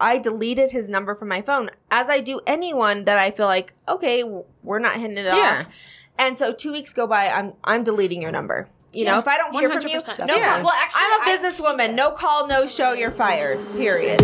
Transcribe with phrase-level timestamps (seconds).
[0.00, 3.74] I deleted his number from my phone, as I do anyone that I feel like,
[3.86, 4.24] okay,
[4.62, 5.64] we're not hitting it Yeah.
[5.66, 5.76] off.
[6.18, 8.68] And so two weeks go by, I'm I'm deleting your number.
[8.92, 10.26] You know, if I don't hear from you, 100%.
[10.26, 10.54] no Yeah.
[10.56, 10.64] call.
[10.64, 11.94] Well, actually, I'm a I- businesswoman.
[11.94, 12.92] No call, no show.
[12.92, 13.58] You're fired.
[13.76, 14.20] Period.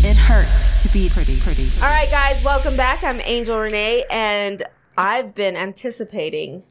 [0.00, 1.68] It hurts to be pretty, pretty.
[1.82, 3.02] All right, guys, welcome back.
[3.02, 4.62] I'm Angel Renee, and
[4.96, 6.62] I've been anticipating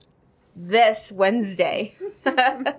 [0.57, 1.95] this Wednesday.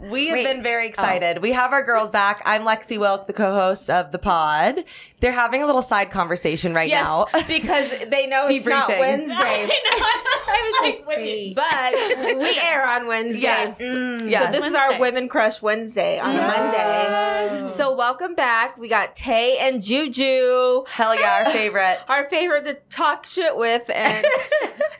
[0.03, 0.45] We have Wait.
[0.45, 1.41] been very excited.
[1.41, 2.43] We have our girls back.
[2.45, 4.85] I'm Lexi Wilk, the co-host of the pod.
[5.21, 7.27] They're having a little side conversation right yes, now.
[7.49, 11.55] because they know it's not Wednesday, I was like, wait.
[11.55, 13.43] but we air on Wednesdays.
[13.43, 13.79] yes.
[13.79, 14.55] So yes.
[14.55, 17.71] this is our Women Crush Wednesday on Monday.
[17.71, 18.77] So welcome back.
[18.77, 20.85] We got Tay and Juju.
[20.89, 22.01] Hell yeah, our favorite.
[22.07, 24.27] Our favorite to talk shit with and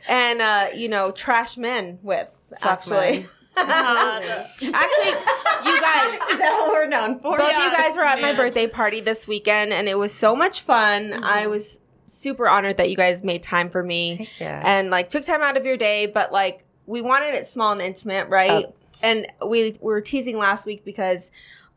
[0.09, 3.19] and uh, you know, trash men with actually.
[3.19, 3.29] men.
[3.57, 4.43] Uh-huh.
[4.73, 7.37] Actually, you guys, Is that what we're known for?
[7.37, 10.61] both you guys were at my birthday party this weekend, and it was so much
[10.61, 11.09] fun.
[11.09, 11.23] Mm-hmm.
[11.23, 14.63] I was super honored that you guys made time for me yeah.
[14.65, 16.05] and like took time out of your day.
[16.05, 18.65] But like, we wanted it small and intimate, right?
[18.67, 18.73] Oh.
[19.01, 21.31] And we, we were teasing last week because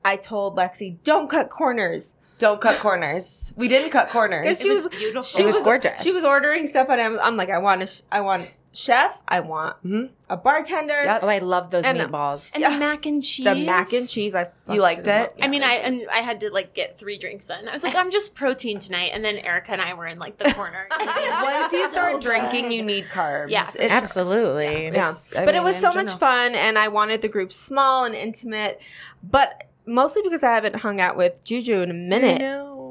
[0.05, 3.53] I told Lexi, "Don't cut corners." Don't cut corners.
[3.57, 4.45] We didn't cut corners.
[4.59, 5.23] Because she was, beautiful.
[5.23, 6.03] she It was gorgeous.
[6.03, 7.25] She was ordering stuff on Amazon.
[7.25, 7.87] I'm like, I want to.
[7.87, 9.23] sh- I want chef.
[9.29, 10.07] I want mm-hmm.
[10.29, 11.05] a bartender.
[11.05, 11.21] Yep.
[11.23, 12.55] Oh, I love those And- meatballs.
[12.55, 13.45] and the mac and cheese.
[13.45, 14.35] The mac and cheese.
[14.35, 15.35] I You liked it?
[15.41, 17.69] I mean, I and I had to like get three drinks then.
[17.69, 20.39] I was like, I'm just protein tonight, and then Erica and I were in like
[20.39, 20.89] the corner.
[20.99, 23.51] Once you start drinking, you need carbs.
[23.51, 23.69] Yeah.
[23.75, 24.85] It's- Absolutely.
[24.85, 24.89] Yeah.
[24.89, 26.19] It's- I but it was in so much general.
[26.19, 28.81] fun, and I wanted the group small and intimate,
[29.23, 32.41] but mostly because I haven't hung out with Juju in a minute.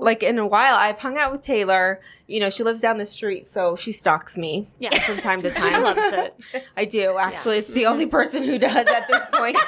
[0.03, 2.01] Like in a while, I've hung out with Taylor.
[2.27, 4.97] You know, she lives down the street, so she stalks me Yeah.
[5.01, 5.83] from time to she time.
[5.83, 6.63] loves it.
[6.75, 7.59] I do actually.
[7.59, 9.57] It's the only person who does at this point.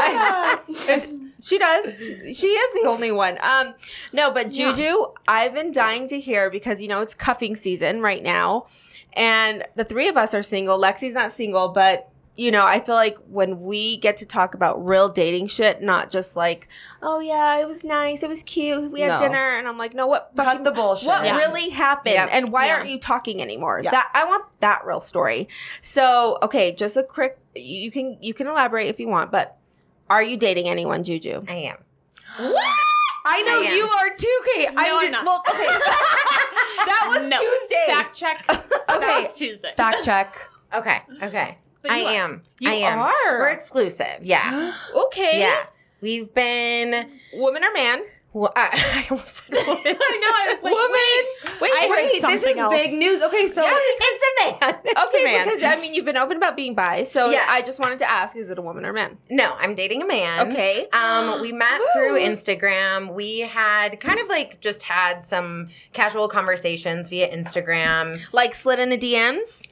[0.00, 0.58] I-
[1.40, 1.98] she does.
[1.98, 3.38] She is the only one.
[3.42, 3.74] Um,
[4.12, 8.22] no, but Juju, I've been dying to hear because you know it's cuffing season right
[8.22, 8.66] now,
[9.12, 10.78] and the three of us are single.
[10.80, 14.86] Lexi's not single, but you know, I feel like when we get to talk about
[14.88, 16.68] real dating shit, not just like,
[17.02, 19.18] oh yeah, it was nice, it was cute, we had No.
[19.18, 20.30] dinner, and I'm like, no, what?
[20.36, 21.08] Cut fucking- the bullshit.
[21.08, 21.36] What Yeah.
[21.36, 22.28] really happened, Yep.
[22.32, 22.74] and why Yeah.
[22.74, 23.80] aren't you talking anymore?
[23.82, 23.90] Yeah.
[23.90, 25.48] That I want that real story.
[25.82, 27.38] So, okay, just a quick.
[27.56, 29.56] You can you can elaborate if you want, but
[30.08, 31.44] are you dating anyone, Juju?
[31.48, 31.78] I am.
[32.38, 32.72] What?
[33.26, 34.72] I know I you are too, Kate.
[34.74, 35.24] No, I'm ju- not.
[35.26, 35.66] Well, okay.
[35.66, 37.36] that was No.
[37.36, 37.84] Tuesday.
[37.86, 38.44] Fact check.
[38.48, 38.66] okay.
[38.86, 39.72] That was Tuesday.
[39.76, 40.34] Fact check.
[40.72, 41.00] Okay.
[41.22, 41.56] Okay.
[41.82, 42.08] But I are.
[42.24, 42.40] am.
[42.60, 42.98] You I am.
[42.98, 43.38] are?
[43.38, 44.18] We're exclusive.
[44.22, 44.74] Yeah.
[45.06, 45.66] Okay, yeah.
[46.00, 47.10] We've been.
[47.34, 48.02] woman or man?
[48.34, 48.68] Well, I,
[49.08, 49.82] I almost said woman.
[49.86, 49.96] I know.
[49.96, 51.60] I was like, Woman.
[51.60, 52.72] Wait, I Wait, this is else.
[52.72, 53.20] big news.
[53.22, 54.80] Okay, so Yeah, it's a man.
[54.84, 55.44] It's Okay, a man.
[55.46, 57.48] because I mean you've been open about being bi, so Yes.
[57.50, 59.16] I just wanted to ask: Is it a woman or man?
[59.30, 60.50] no, I'm dating a man.
[60.52, 60.86] Okay.
[60.92, 63.14] Um, we met through Instagram.
[63.14, 68.20] We had kind of like just had some casual conversations via Instagram.
[68.32, 69.67] Like slid in the DMs?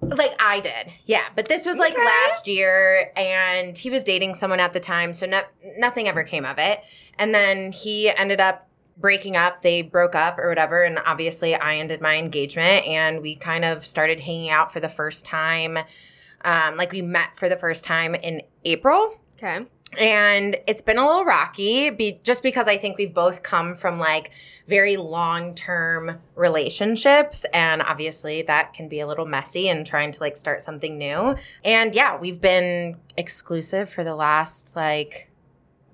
[0.00, 1.22] Like I did, yeah.
[1.34, 2.04] But this was like Okay.
[2.04, 5.42] last year, and he was dating someone at the time, so no,
[5.78, 6.80] nothing ever came of it.
[7.18, 8.68] And then he ended up
[8.98, 9.62] breaking up.
[9.62, 13.84] They broke up or whatever, and obviously I ended my engagement, and we kind of
[13.86, 15.78] started hanging out for the first time.
[16.44, 19.66] Um, like we met for the first time in April, Okay.
[19.98, 23.98] and it's been a little rocky be, just because i think we've both come from
[23.98, 24.30] like
[24.68, 30.20] very long term relationships and obviously that can be a little messy and trying to
[30.20, 35.30] like start something new and yeah we've been exclusive for the last like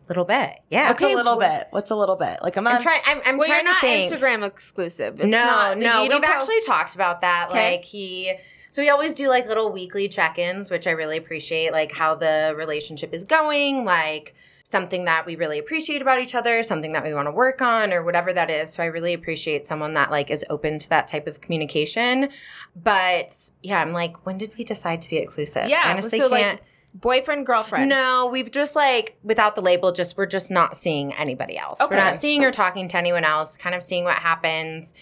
[0.09, 1.69] little bit yeah what's a little bit?
[1.71, 2.39] What's a little bit?
[2.43, 2.77] Like a month?
[2.77, 5.21] i'm trying i'm, I'm Well, you're trying not to think Instagram exclusive.
[5.21, 7.49] It's no, not, no, we've po- actually talked about that.
[7.51, 7.73] Okay.
[7.73, 8.35] Like he,
[8.69, 11.73] so we always do like little weekly check-ins, which I really appreciate.
[11.73, 14.35] Like how the relationship is going, like
[14.73, 17.93] something that we really appreciate about each other, something that we want to work on,
[17.93, 18.73] or whatever that is.
[18.73, 22.31] So I really appreciate someone that like is open to that type of communication.
[22.75, 23.33] But
[23.63, 25.69] yeah, I'm like, when did we decide to be exclusive?
[25.69, 26.61] Yeah, I honestly so, can't.
[26.95, 27.89] boyfriend girlfriend.
[27.89, 31.81] No, we've just like without the label, just we're just not seeing anybody else.
[31.81, 31.95] Okay.
[31.95, 34.95] We're not seeing or talking to anyone else, kind of seeing what happens.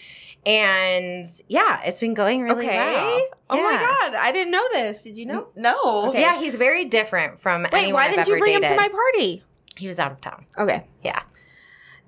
[0.45, 2.77] And yeah, it's been going really Okay.
[2.77, 3.21] well.
[3.51, 5.03] Oh my god, I didn't know this.
[5.03, 5.47] Did you know?
[5.55, 6.09] no.
[6.09, 6.21] Okay.
[6.21, 9.43] Yeah, he's very different from Wait, anyone why didn't you bring him to my party?
[9.77, 10.45] He was out of town.
[10.57, 11.21] Okay, Yeah.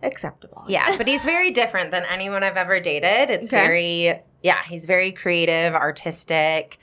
[0.01, 0.63] acceptable.
[0.67, 3.29] Yeah, but he's very different than anyone I've ever dated.
[3.29, 3.57] It's Okay.
[3.65, 6.77] very yeah, he's very creative, artistic.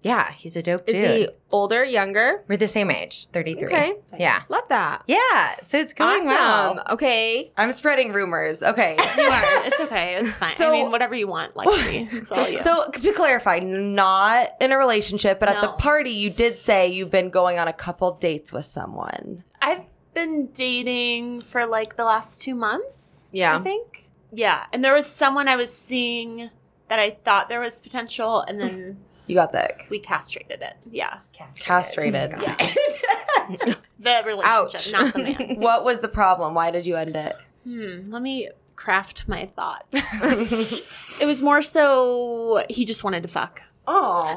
[0.00, 2.44] Yeah, he's a dope Is he older, younger?
[2.48, 3.66] We're the same age, 33.
[3.68, 3.94] Okay.
[4.18, 4.42] Yeah.
[4.50, 5.02] Love that.
[5.06, 6.76] Yeah, so it's going awesome.
[6.76, 6.84] well.
[6.90, 7.50] Okay.
[7.56, 8.62] I'm spreading rumors.
[8.62, 8.96] Okay.
[9.16, 9.64] You are.
[9.66, 10.16] It's okay.
[10.16, 10.50] It's fine.
[10.50, 12.08] So- I mean, whatever you want, Lexi.
[12.12, 12.60] It's all you.
[12.60, 17.10] So to clarify, not in a relationship, but at the party, you did say you've
[17.10, 19.42] been going on a couple dates with someone.
[19.62, 23.28] I've been dating for like the last two months.
[23.32, 23.56] Yeah.
[23.56, 24.08] I think.
[24.32, 24.64] Yeah.
[24.72, 26.50] And there was someone I was seeing
[26.88, 29.86] that I thought there was potential, and then You got thick.
[29.90, 30.74] we castrated it.
[30.90, 31.18] Yeah.
[31.32, 32.34] Castrated.
[32.40, 32.56] Yeah.
[33.98, 34.92] the relationship, Ouch.
[34.92, 35.56] not the man.
[35.60, 36.54] What was the problem?
[36.54, 37.34] Why did you end it?
[37.64, 39.86] Hmm, let me craft my thoughts.
[41.20, 43.62] it was more so he just wanted to fuck.
[43.86, 44.34] Oh,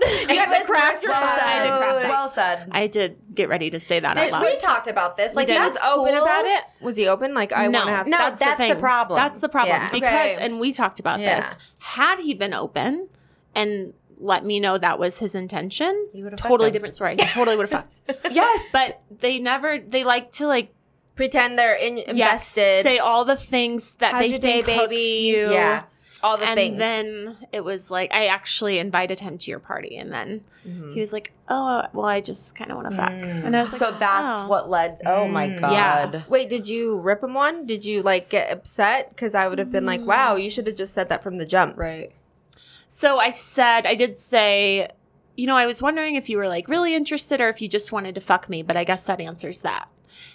[0.22, 2.68] You got the craft I did well said.
[2.72, 5.34] I did get ready to say that Did out we talked about this?
[5.34, 6.22] Like he was that's open cool.
[6.22, 6.64] about it.
[6.80, 7.34] Was he open?
[7.34, 8.38] Like I no, want to have no, sex.
[8.38, 8.80] that's the thing.
[8.80, 9.16] problem.
[9.16, 9.76] That's the problem.
[9.76, 9.88] Yeah.
[9.90, 10.36] Because, Okay.
[10.40, 11.40] and we talked about Yeah.
[11.40, 11.56] this.
[11.78, 13.08] Had he been open
[13.54, 16.72] and let me know that was his intention, You would've totally fucked him.
[16.74, 17.16] different story.
[17.18, 18.24] He totally would have fucked.
[18.32, 20.72] yes, But they never, they like to like
[21.14, 22.82] Pretend they're in, yes, invested.
[22.84, 25.26] say all the things that How's they your day, think hooks baby?
[25.26, 25.50] you.
[25.52, 25.82] Yeah.
[26.22, 26.50] All the things.
[26.50, 26.78] and things.
[26.78, 30.44] then it was like I actually invited him to your party, and then
[30.94, 33.72] he was like, "Oh, well, I just kind of want to fuck," and I was
[33.72, 35.00] like, so that's "Oh." what led.
[35.06, 35.60] Oh my Mm.
[35.60, 35.72] god.
[36.14, 36.22] Yeah.
[36.28, 37.66] Wait, did you rip him one?
[37.66, 39.10] Did you like get upset?
[39.10, 41.46] Because I would have been like, wow, you should have just said that from the
[41.46, 41.76] jump.
[41.76, 42.12] Right.
[42.88, 44.90] So I said, I did say,
[45.36, 47.90] you know, I was wondering if you were like really interested or if you just
[47.90, 49.88] wanted to fuck me, but I guess that answers that.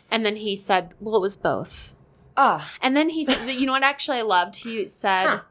[0.09, 1.93] And then he said, well, it was both.
[2.35, 3.83] Ah, And then he said, you know what?
[3.83, 4.57] Actually, I loved.
[4.57, 5.41] He said,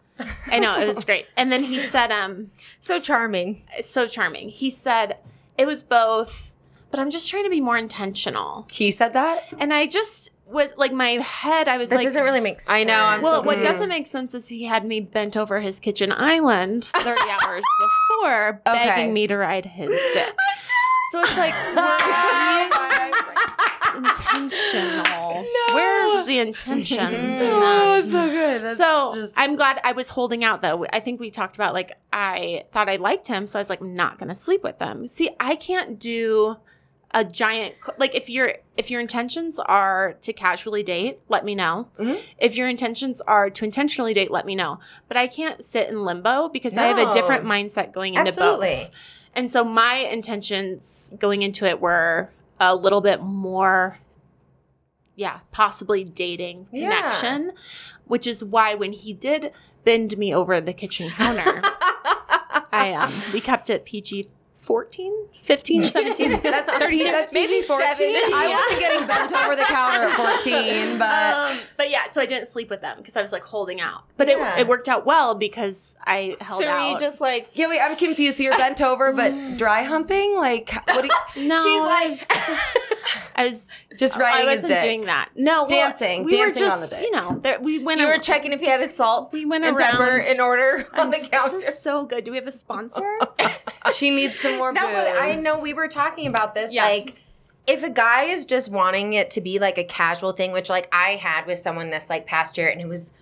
[0.50, 1.26] I know it was great.
[1.36, 3.62] And then he said, um, So charming.
[3.82, 4.48] so charming.
[4.50, 5.16] He said,
[5.58, 6.52] it was both,
[6.90, 8.66] but I'm just trying to be more intentional.
[8.72, 9.44] he said that.
[9.58, 12.70] And I just was like, my head, I was That like, doesn't really make sense.
[12.70, 15.60] I know, I'm well, so what doesn't make sense is he had me bent over
[15.60, 18.86] his kitchen island 30 hours before, Okay.
[18.86, 20.34] begging me to ride his dick.
[21.12, 21.54] So it's like,
[23.96, 25.44] intentional.
[25.72, 27.14] Where's the intention?
[27.14, 28.02] in that?
[28.04, 28.62] so good.
[28.62, 30.86] That's So just- I'm glad I was holding out though.
[30.92, 33.82] I think we talked about like I thought I liked him, so I was like
[33.82, 35.06] not gonna sleep with him.
[35.06, 36.56] See, I can't do
[37.12, 41.88] a giant like if your if your intentions are to casually date, let me know.
[41.98, 42.20] Mhm.
[42.38, 44.80] If your intentions are to intentionally date, let me know.
[45.08, 48.74] But I can't sit in limbo because I have a different mindset going into Absolutely.
[48.76, 48.90] both.
[49.34, 52.30] And so my intentions going into it were
[52.60, 53.98] a little bit more,
[55.14, 57.02] yeah, possibly dating Yeah.
[57.02, 57.52] connection,
[58.04, 59.52] which is why when he did
[59.84, 61.62] bend me over the kitchen counter,
[62.72, 64.28] I um we kept it PG
[64.66, 66.40] 14, 15, 17.
[66.42, 67.04] that's 32.
[67.04, 67.94] That's maybe Maybe 14.
[67.94, 68.34] 17.
[68.34, 71.08] I wasn't getting bent over the counter at 14, but
[71.52, 74.02] um, but yeah, so I didn't sleep with them because I was like holding out.
[74.16, 74.56] But Yeah.
[74.56, 76.90] it, it worked out well because I held So were out.
[76.90, 77.68] you just like, yeah.
[77.68, 78.38] Wait, I'm confused.
[78.38, 80.34] So you're bent over, but dry humping?
[80.36, 81.02] Like what?
[81.02, 82.26] Do you, no, She's I like- was,
[83.38, 83.68] I was
[83.98, 84.80] just I riding his wasn't dick.
[84.82, 85.28] doing that.
[85.36, 87.04] No, well, Dancing, We dancing were on just, the dick.
[87.04, 88.00] you know, there, we went.
[88.00, 90.86] you were checking if he had his salt We went and pepper around- in order
[90.94, 91.56] on the This counter?
[91.56, 92.24] is so good.
[92.24, 93.02] Do we have a sponsor?
[93.94, 94.92] She needs some more No, booze.
[94.94, 96.72] but I know we were talking about this.
[96.72, 96.86] Yeah.
[96.86, 97.22] Like,
[97.68, 100.88] if a guy is just wanting it to be like a casual thing, which like
[100.92, 103.12] I had with someone this like past year, and it was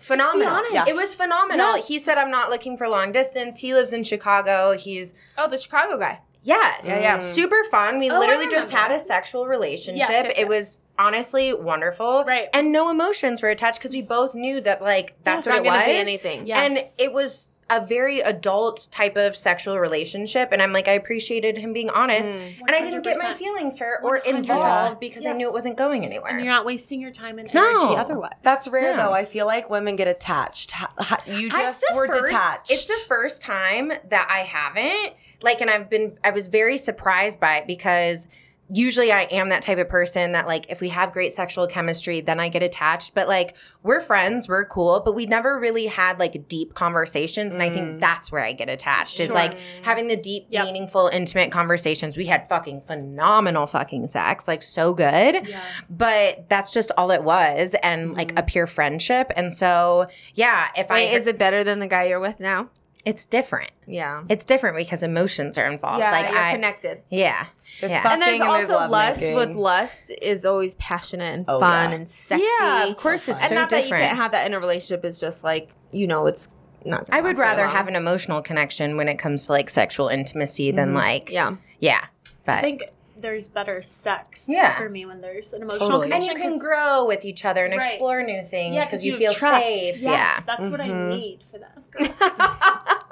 [0.00, 0.48] phenomenal.
[0.54, 0.72] honest.
[0.72, 0.88] Yes.
[0.88, 1.76] It was phenomenal.
[1.76, 1.88] Yes.
[1.88, 4.76] He said, "I'm not looking for long distance." He lives in Chicago.
[4.76, 6.20] He's oh, the Chicago guy.
[6.44, 7.20] Yes, Yeah, yeah.
[7.20, 7.98] super fun.
[7.98, 10.08] We Oh, literally just had a sexual relationship.
[10.08, 12.48] Yes, yes, It was honestly wonderful, Right.
[12.54, 15.66] And no emotions were attached because we both knew that like that's It's not what
[15.66, 15.84] it going was.
[15.86, 16.46] to be anything.
[16.46, 16.60] Yeah.
[16.62, 20.50] And it was a very adult type of sexual relationship.
[20.52, 22.30] And I'm like, I appreciated him being honest.
[22.30, 22.54] Mm.
[22.60, 24.26] And I didn't get my feelings hurt or 100%.
[24.26, 26.30] involved because I knew it wasn't going anywhere.
[26.30, 27.66] and you're not wasting your time and No.
[27.86, 28.34] energy otherwise.
[28.42, 29.04] That's rare No.
[29.06, 29.12] though.
[29.14, 30.72] I feel like women get attached.
[30.72, 32.70] Ha- ha- You just were first- detached.
[32.70, 35.14] It's the first time that I haven't.
[35.44, 38.26] Like, and I've been, I was very surprised by it because
[38.70, 42.22] usually I am that type of person that, like, if we have great sexual chemistry,
[42.22, 43.14] then I get attached.
[43.14, 47.52] But, like, we're friends, we're cool, but we never really had, like, deep conversations.
[47.52, 48.00] And I think mm.
[48.00, 50.64] that's where I get attached is, like, having the deep, Yep.
[50.64, 52.16] meaningful, intimate conversations.
[52.16, 55.46] We had fucking phenomenal fucking sex, like, so good.
[55.46, 55.60] Yeah.
[55.90, 58.46] But that's just all it was and, like, a mm.
[58.46, 59.30] pure friendship.
[59.36, 62.70] And so, yeah, if Wait, I, is it better than the guy you're with now?
[63.04, 63.70] It's different.
[63.86, 64.24] Yeah.
[64.28, 65.98] It's different because emotions are involved.
[66.00, 67.02] yeah, like you're I, connected.
[67.10, 67.46] yeah,
[67.80, 68.12] There's yeah.
[68.12, 69.20] And there's and also love lust.
[69.20, 69.36] making.
[69.36, 71.96] With lust is always passionate and Oh, fun yeah.
[71.96, 72.44] and sexy.
[72.60, 72.86] yeah.
[72.86, 75.04] Of course, it's and so not that you can't have that in a relationship.
[75.04, 76.48] It's just like you know, it's
[76.84, 77.06] not.
[77.12, 80.88] I would rather have an emotional connection when it comes to like sexual intimacy than
[80.88, 80.96] mm-hmm.
[80.96, 81.56] like Yeah.
[81.80, 82.06] yeah.
[82.46, 82.82] But I think
[83.24, 84.76] there's better sex Yeah.
[84.76, 86.12] for me when there's an emotional Totally.
[86.12, 87.92] and you can grow with each other and Right.
[87.92, 89.64] explore new things because because you, have feel trust.
[89.66, 89.96] safe.
[89.96, 91.08] Yes, Yeah, that's what I Mhm.
[91.08, 91.72] need for that.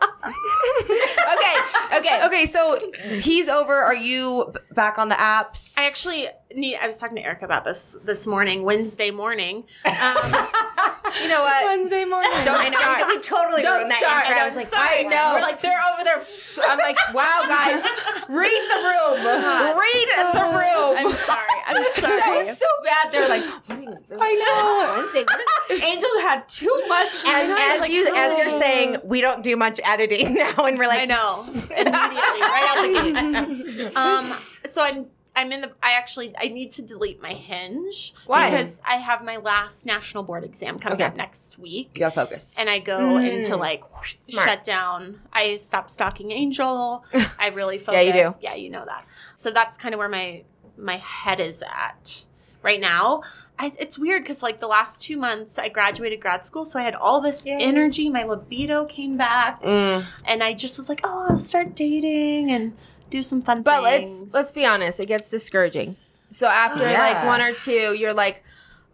[1.34, 1.56] okay,
[1.98, 2.24] okay.
[2.26, 2.78] Okay, so
[3.20, 3.74] he's over.
[3.74, 5.78] Are you back on the apps?
[5.78, 6.76] I actually need.
[6.80, 9.64] I was talking to Erica about this this morning, Wednesday morning.
[9.84, 10.16] Um,
[11.20, 11.64] You know what?
[11.64, 12.30] Wednesday morning.
[12.44, 12.78] Don't I know.
[12.78, 13.08] start.
[13.08, 14.24] We totally Don't ruined that start.
[14.26, 14.40] intro.
[14.40, 15.24] I was like, sorry, oh, no.
[15.34, 16.22] We're like, they're over there.
[16.68, 17.82] I'm like, wow, guys,
[18.28, 19.20] read the room.
[19.82, 20.92] Read the room.
[20.96, 21.58] I'm sorry.
[21.66, 22.38] I'm that sorry.
[22.38, 23.12] was so bad.
[23.12, 23.44] They're like,
[24.20, 25.02] I know.
[25.02, 25.24] Wednesday.
[25.24, 25.40] What
[25.70, 27.24] if Angel had too much.
[27.26, 28.60] And know, I was as like, you as you're oh.
[28.60, 32.82] saying, we don't do much editing now, and we're like, I know immediately right out
[32.82, 33.96] the gate.
[33.96, 34.32] Um,
[34.66, 35.72] so I'm I'm in the.
[35.82, 38.50] I actually I need to delete my Hinge Why?
[38.50, 41.04] because I have my last national board exam coming Okay.
[41.06, 41.90] up next week.
[41.94, 42.54] You gotta focus.
[42.58, 43.82] and I go into like
[44.28, 45.20] shut down.
[45.32, 47.04] I stop stalking Angel.
[47.38, 47.94] I really focus.
[47.94, 48.34] Yeah, you do.
[48.42, 49.06] Yeah, you know that.
[49.36, 50.44] So that's kind of where my
[50.76, 52.26] my head is at
[52.62, 53.22] right now.
[53.58, 56.82] I, it's weird because like the last two months I graduated grad school, so I
[56.82, 57.58] had all this Yay.
[57.60, 58.10] energy.
[58.10, 60.04] My libido came back, Mm.
[60.26, 62.76] and I just was like, oh, I'll start dating and
[63.12, 64.22] do some fun But things.
[64.22, 65.96] let's let's be honest, it gets discouraging.
[66.32, 66.98] So after Yeah.
[66.98, 68.42] like one or two, you're like,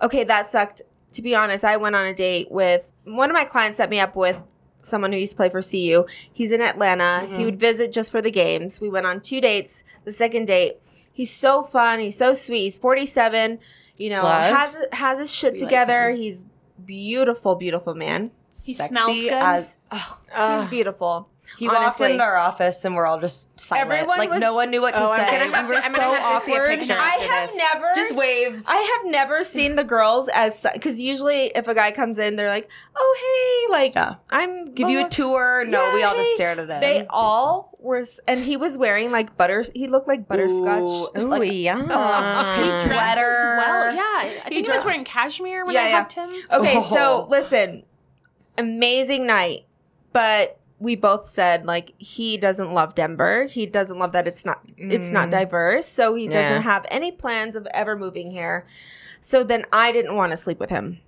[0.02, 0.82] okay, that sucked.
[1.12, 3.98] To be honest, I went on a date with one of my clients set me
[3.98, 4.42] up with
[4.82, 6.04] someone who used to play for CU.
[6.30, 7.20] He's in Atlanta.
[7.20, 7.44] He mm-hmm.
[7.44, 8.80] would visit just for the games.
[8.80, 9.84] We went on two dates.
[10.04, 10.76] The second date,
[11.12, 12.00] he's so fun.
[12.00, 12.64] He's so sweet.
[12.64, 13.58] He's 47.
[13.96, 14.54] You know, Love.
[14.54, 16.10] has has his shit We together.
[16.10, 16.18] him.
[16.18, 16.44] he's
[16.84, 18.30] beautiful, beautiful man.
[18.64, 19.33] He Sexy smells good.
[19.33, 20.61] as- oh, Ugh.
[20.62, 21.28] He's beautiful.
[21.57, 22.12] He walked Honestly.
[22.12, 23.90] into our office and we're all just silent.
[23.90, 25.38] Everyone like was- no one knew what to Oh, I'm say.
[25.50, 26.90] gonna we were to- I'm so gonna have to see a awkward.
[26.90, 26.95] I
[27.31, 27.57] have this.
[27.57, 28.64] never Just waved.
[28.69, 32.50] I have never seen the girls as because usually if a guy comes in, they're
[32.50, 34.17] like, "Oh hey, like Yeah.
[34.31, 35.64] I'm Give you a blah, blah." tour.
[35.67, 36.23] No, Yeah, we all hey.
[36.23, 36.81] just stared at him.
[36.81, 39.64] They all were, and he was wearing like butter.
[39.75, 40.81] He looked like butterscotch.
[40.83, 40.85] Ooh.
[40.85, 41.76] Ooh, oh, Like, yeah.
[42.62, 43.55] his sweater.
[43.59, 44.02] Well, yeah.
[44.45, 45.97] I think he was wearing cashmere when Yeah, I yeah.
[45.99, 46.31] hugged him.
[46.52, 46.81] Okay, Oh.
[46.83, 47.85] so listen,
[48.58, 49.64] amazing night,
[50.12, 53.44] but we both said like he doesn't love Denver.
[53.44, 55.86] He doesn't love that it's not it's not diverse.
[55.86, 56.32] So he Mm.
[56.32, 56.42] Yeah.
[56.42, 58.64] doesn't have any plans of ever moving here.
[59.20, 60.98] So then I didn't want to sleep with him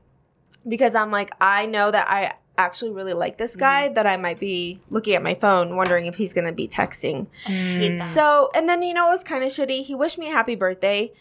[0.69, 3.95] because I'm like I know that I actually really like this guy Mm.
[3.95, 7.28] that I might be looking at my phone wondering if he's going to be texting.
[7.47, 8.00] That.
[8.04, 9.83] So, and then you know it was kind of shitty.
[9.85, 11.12] He wished me a happy birthday,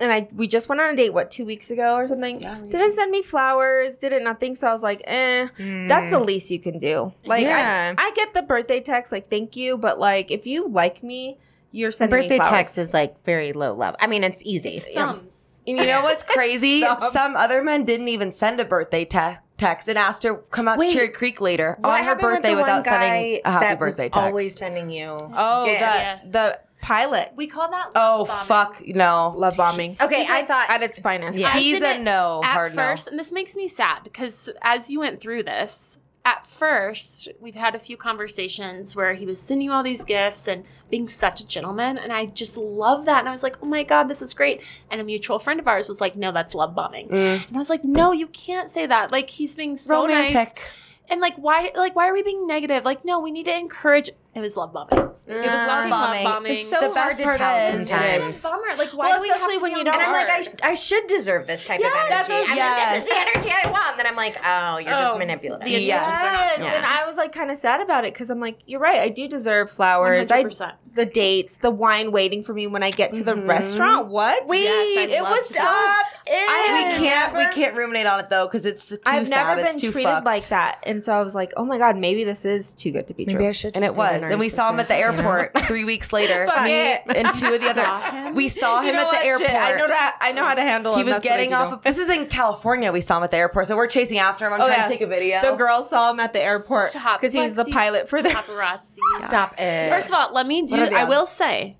[0.00, 2.40] and I we just went on a date what two weeks ago or something.
[2.40, 4.54] Yeah, we didn't send me flowers, didn't nothing.
[4.56, 5.48] So I was like, eh,
[5.88, 7.12] that's the least you can do.
[7.24, 7.94] Like, Yeah.
[7.96, 11.38] I, I get the birthday text, like thank you, but like if you like me,
[11.72, 12.50] you're sending Birthday me flowers.
[12.52, 13.96] text is like very low level.
[14.00, 14.80] I mean, it's easy.
[14.80, 15.62] Thumbs.
[15.66, 16.80] And you know what's crazy?
[17.12, 20.78] Some other men didn't even send a birthday te- text and asked her come out
[20.78, 20.88] Wait.
[20.88, 23.64] to Cherry Creek later What on her happened with birthday without sending guy a happy
[23.66, 24.16] that was birthday text.
[24.18, 25.16] Always sending you.
[25.20, 26.20] Oh, gifts?
[26.20, 27.90] the the pilot We call that.
[27.94, 28.46] oh bombing.
[28.46, 29.34] fuck no.
[29.36, 31.38] love bombing Okay, I thought at its finest.
[31.38, 31.52] Yeah.
[31.52, 32.82] He's a no, At hard no.
[32.82, 37.54] first, and this makes me sad because as you went through this, at first we've
[37.54, 41.40] had a few conversations where he was sending you all these gifts and being such
[41.40, 43.20] a gentleman, and I just love that.
[43.20, 44.62] And I was like, oh my god, this is great.
[44.90, 47.08] And a mutual friend of ours was like, no, that's love bombing.
[47.08, 47.46] Mm.
[47.48, 49.10] And I was like, no, you can't say that.
[49.10, 50.32] Like he's being so nice.
[50.34, 50.62] Romantic.
[51.08, 52.84] And like why like why are we being negative?
[52.84, 54.10] Like no, we need to encourage.
[54.32, 54.96] It was love bombing.
[55.26, 55.88] It was love ah.
[55.90, 56.24] bombing.
[56.24, 56.52] bombing.
[56.54, 58.28] It's so The hard best to part tell is- sometimes.
[58.28, 58.76] It's a bummer.
[58.78, 60.28] Like why Well, do we have especially to when be you don't And I'm like,
[60.28, 62.10] I, sh- I should deserve this type Yeah, of energy.
[62.10, 62.78] that's what- I'm yes.
[62.78, 63.96] like, this is the energy I want.
[63.96, 65.64] Then I'm like, oh, you're just Oh, manipulative.
[65.66, 66.04] the Yes.
[66.06, 68.80] intentions Yes, and I was like kind of sad about it because I'm like, you're
[68.80, 69.00] right.
[69.00, 70.28] I do deserve flowers.
[70.28, 70.74] 100%.
[70.92, 73.48] the dates, the wine waiting for me when I get to the mm-hmm.
[73.48, 74.08] restaurant.
[74.08, 74.46] What?
[74.48, 75.54] Wait, Yes, it was to.
[75.54, 75.60] so.
[75.60, 79.46] Stop We I can't we can't ruminate on it though because it's too I've sad.
[79.56, 80.24] never it's been too treated fucked.
[80.26, 83.06] like that, and so I was like, oh my god, maybe this is too good
[83.08, 83.34] to be true.
[83.34, 83.76] Maybe I should.
[83.76, 86.46] And it was, and we saw him at the airport three weeks later.
[86.46, 86.72] Fuck Me
[87.16, 88.10] and two of the other.
[88.10, 88.34] him?
[88.34, 89.24] We saw him You know at the what?
[89.26, 89.50] airport.
[89.50, 90.18] Shit, I know that.
[90.20, 91.06] I know how to handle He him.
[91.06, 91.70] was That's getting off.
[91.70, 91.76] know.
[91.76, 92.92] Of, this was in California.
[92.92, 94.52] We saw him at the airport, so we're chasing after him.
[94.52, 94.84] I'm Oh, trying yeah.
[94.84, 95.40] to take a video.
[95.42, 98.28] The girl saw him at the airport because he was the pilot for the.
[98.30, 98.98] paparazzi.
[99.20, 99.90] Stop it.
[99.90, 100.72] First of all, let me do.
[100.72, 101.30] What are the I will odds?
[101.30, 101.76] say,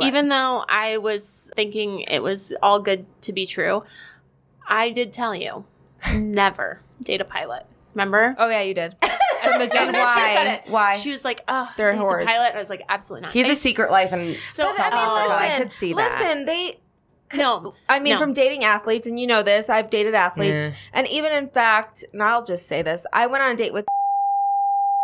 [0.00, 3.82] even though I was thinking it was all good to be true,
[4.68, 5.64] I did tell you
[6.14, 7.66] never date a pilot.
[7.94, 8.34] Remember?
[8.38, 8.94] Oh yeah, you did.
[9.42, 10.62] From the And why?
[10.68, 10.96] Why?
[10.96, 12.24] She was like, "Oh, They're he's whores.
[12.24, 14.80] a pilot." I was like, "Absolutely not." He's I a secret life, and So But
[14.80, 16.20] I mean, Oh, I could see that.
[16.20, 16.76] listen, they
[17.34, 18.18] no, I mean, No.
[18.18, 20.74] from dating athletes, and you know this, I've dated athletes, Yeah.
[20.92, 23.86] and even in fact, and I'll just say this: I went on a date with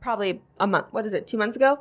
[0.02, 0.86] probably a month.
[0.92, 1.26] What is it?
[1.26, 1.78] Two months ago.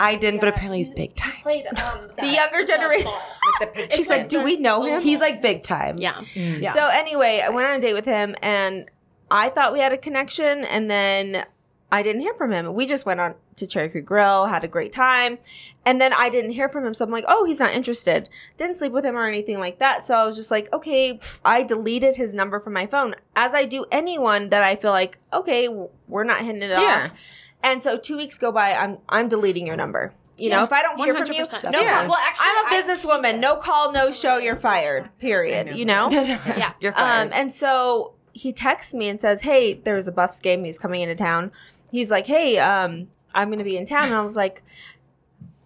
[0.00, 0.40] I didn't.
[0.40, 1.32] But apparently, he's big time.
[1.42, 3.06] played um, The younger generation.
[3.10, 5.98] With the pig She's like, "Do we know him?" He's like big time.
[5.98, 6.70] Yeah, Yeah.
[6.70, 8.88] So anyway, I went on a date with him, and
[9.30, 11.44] I thought we had a connection, and then
[11.90, 12.72] I didn't hear from him.
[12.74, 15.38] We just went on to Cherry Creek Grill, had a great time,
[15.86, 16.92] and then I didn't hear from him.
[16.92, 18.28] So I'm like, oh, he's not interested.
[18.56, 20.04] Didn't sleep with him or anything like that.
[20.04, 23.64] So I was just like, okay, I deleted his number from my phone, as I
[23.64, 25.68] do anyone that I feel like, okay,
[26.08, 27.10] we're not hitting it Yeah.
[27.12, 27.20] off.
[27.62, 30.12] And so two weeks go by, I'm I'm deleting your number.
[30.36, 31.80] You know, if I don't hear from you, no.
[31.80, 32.00] Yeah.
[32.00, 32.08] call.
[32.10, 33.38] Well, actually, I'm a businesswoman.
[33.38, 34.38] No call, no show.
[34.38, 35.08] You're fired.
[35.20, 35.76] Period.
[35.76, 36.10] You know.
[36.10, 36.72] Yeah.
[36.80, 37.28] You're fired.
[37.28, 40.64] Um, and so he texts me and says, "Hey, there's a Buffs game.
[40.64, 41.50] He's coming into town.
[41.90, 44.62] He's like, hey, um, I'm gonna be in town." And I was like,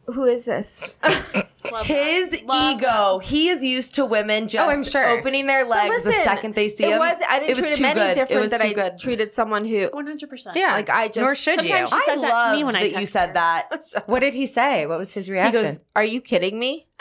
[0.06, 0.94] "Who is this?"
[1.72, 2.46] Love His that.
[2.46, 3.18] Love ego.
[3.18, 5.06] He is used to women just Oh, I'm sure.
[5.18, 6.98] opening their legs the Listen, second they see it him.
[7.00, 7.18] was.
[7.28, 8.10] I didn't it was treat too him any good.
[8.10, 8.98] It different was than I good.
[8.98, 10.56] treated someone who, One hundred percent.
[10.56, 10.72] Yeah.
[10.72, 11.68] like, I just Nor should you.
[11.70, 13.34] Sometimes she I says that to me when I that you text said her.
[13.34, 13.82] that.
[14.06, 14.86] What did he say?
[14.86, 15.52] What was his reaction?
[15.52, 15.78] He reaction?
[15.82, 16.86] goes, "Are you kidding me?"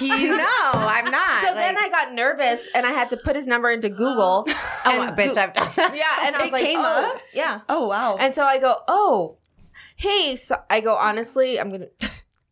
[0.00, 1.42] He's no, I'm not.
[1.42, 4.44] So then I got nervous and I had to put his number into Google.
[4.48, 5.94] oh, and bitch, Goo- I've done that.
[5.94, 6.82] yeah, and I It was like, came "Oh,
[7.14, 7.20] up?
[7.34, 8.16] yeah." Oh wow.
[8.18, 9.36] And so I go, "Oh,
[9.96, 11.86] hey." So I go, honestly, I'm gonna.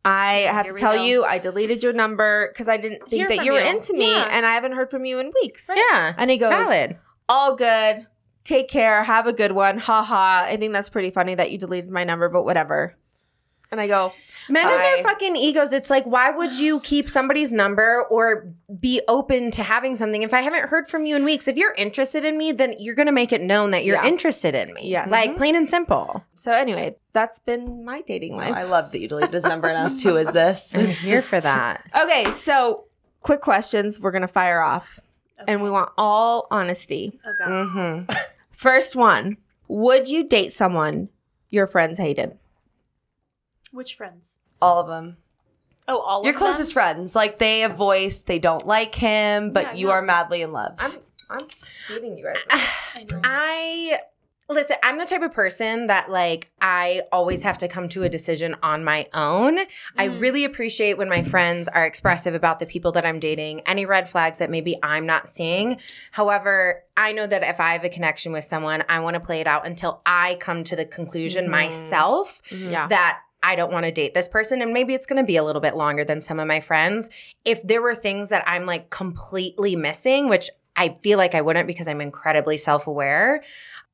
[0.05, 1.03] I have Here to tell go.
[1.05, 3.67] you, I deleted your number because I didn't think Hear that you were you.
[3.71, 4.29] into me, Yeah.
[4.31, 5.69] and I haven't heard from you in weeks.
[5.75, 6.15] Yeah.
[6.17, 6.97] And he goes, Valid.
[7.29, 8.07] all good.
[8.45, 9.03] Take care.
[9.05, 9.77] Have a good one.
[9.77, 10.45] Ha ha.
[10.47, 12.97] I think that's pretty funny that you deleted my number, but whatever.
[13.71, 14.13] And I go,
[14.51, 15.75] Men and their fucking egos.
[15.75, 18.47] It's like, why would you keep somebody's number or
[18.81, 21.47] be open to having something if I haven't heard from you in weeks?
[21.49, 24.07] If you're interested in me, then you're going to make it known that you're Yeah.
[24.07, 24.89] interested in me.
[24.89, 25.11] Yes.
[25.11, 26.25] Like, plain and simple.
[26.35, 28.55] so anyway, that's been my dating life.
[28.55, 30.71] I love that you deleted his number and asked who is this.
[30.75, 31.85] I'm here for that.
[32.03, 32.85] Okay, so
[33.21, 34.99] quick questions we're going to fire off.
[35.47, 37.21] And we want all honesty.
[37.25, 37.51] Okay.
[37.51, 38.13] Mm-hmm.
[38.51, 39.37] First one
[39.69, 41.11] Would you date someone
[41.51, 42.39] your friends hated?
[43.73, 44.39] Which friends?
[44.61, 45.17] All of them.
[45.87, 46.33] Oh, all of them.
[46.33, 46.75] Your closest them?
[46.75, 47.15] friends.
[47.17, 49.93] Like they have voiced they don't like him, but Yeah, you no.
[49.93, 50.75] are madly in love.
[50.79, 50.93] I'm
[51.31, 51.47] I'm
[51.89, 52.43] dating you guys.
[52.95, 53.21] I know.
[53.25, 53.99] I
[54.51, 58.09] listen, I'm the type of person that like I always have to come to a
[58.09, 59.59] decision on my own.
[59.97, 60.21] I Mm.
[60.23, 64.09] really appreciate when my friends are expressive about the people that I'm dating, any red
[64.09, 65.79] flags that maybe I'm not seeing.
[66.13, 69.41] However, I know that if I have a connection with someone, I want to play
[69.43, 71.51] it out until I come to the conclusion Mhm.
[71.51, 72.87] myself yeah.
[72.89, 74.63] that I don't want to date this person.
[74.63, 77.09] And maybe it's going to be a little bit longer than some of my friends.
[77.45, 81.67] If there were things that I'm like completely missing, which I feel like I wouldn't
[81.67, 83.43] because I'm incredibly self aware.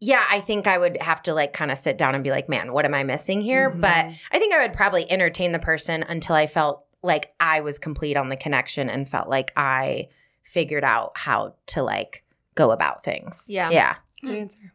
[0.00, 2.48] Yeah, I think I would have to like kind of sit down and be like,
[2.48, 3.70] man, what am I missing here?
[3.70, 3.80] Mhm.
[3.80, 7.78] But I think I would probably entertain the person until I felt like I was
[7.78, 10.08] complete on the connection and felt like I
[10.42, 13.46] figured out how to like go about things.
[13.48, 13.70] Yeah.
[13.70, 13.96] Yeah.
[14.20, 14.72] Good answer.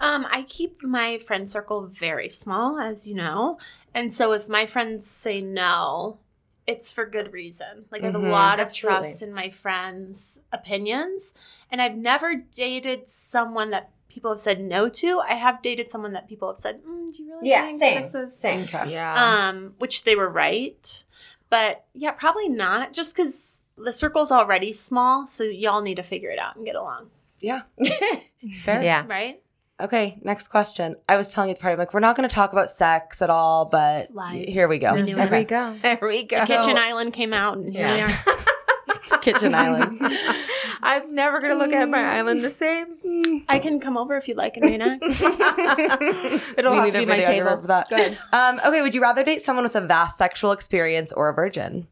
[0.00, 3.58] Um, I keep my friend circle very small, as you know.
[3.94, 6.18] And so if my friends say no,
[6.66, 7.86] it's for good reason.
[7.90, 11.34] Like I have a lot of trust in my friends' opinions.
[11.70, 15.20] And I've never dated someone that people have said no to.
[15.20, 18.02] I have dated someone that people have said, mm, "Do you really Yeah, think same,
[18.02, 18.62] this is same.
[18.64, 18.90] Okay.
[18.92, 19.48] Yeah.
[19.48, 21.04] um, which they were right.
[21.50, 22.92] But yeah, probably not.
[22.92, 26.74] Just because the circle's already small, so y'all need to figure it out and get
[26.76, 27.62] along, Yeah.
[28.62, 28.82] Fair.
[28.82, 29.04] yeah.
[29.06, 29.40] right?
[29.80, 30.96] Okay, next question.
[31.08, 32.68] I was telling you at the party, I'm like, we're not going to talk about
[32.68, 34.48] sex at all, but Lies.
[34.48, 34.94] here we go.
[34.94, 35.30] We knew it.
[35.30, 35.76] There we go.
[35.82, 36.44] there we go.
[36.46, 38.18] Kitchen Island came out, and here we Yeah.
[38.26, 39.18] are.
[39.20, 40.00] Kitchen Island.
[40.82, 43.44] I'm never gonna look at my island the same.
[43.48, 45.02] I can come over if you'd like and reenact.
[45.02, 47.48] It'll we have to be my video table.
[47.48, 47.88] of that.
[47.88, 48.16] Good.
[48.32, 51.88] Um, okay, would you rather date someone with a vast sexual experience or a virgin?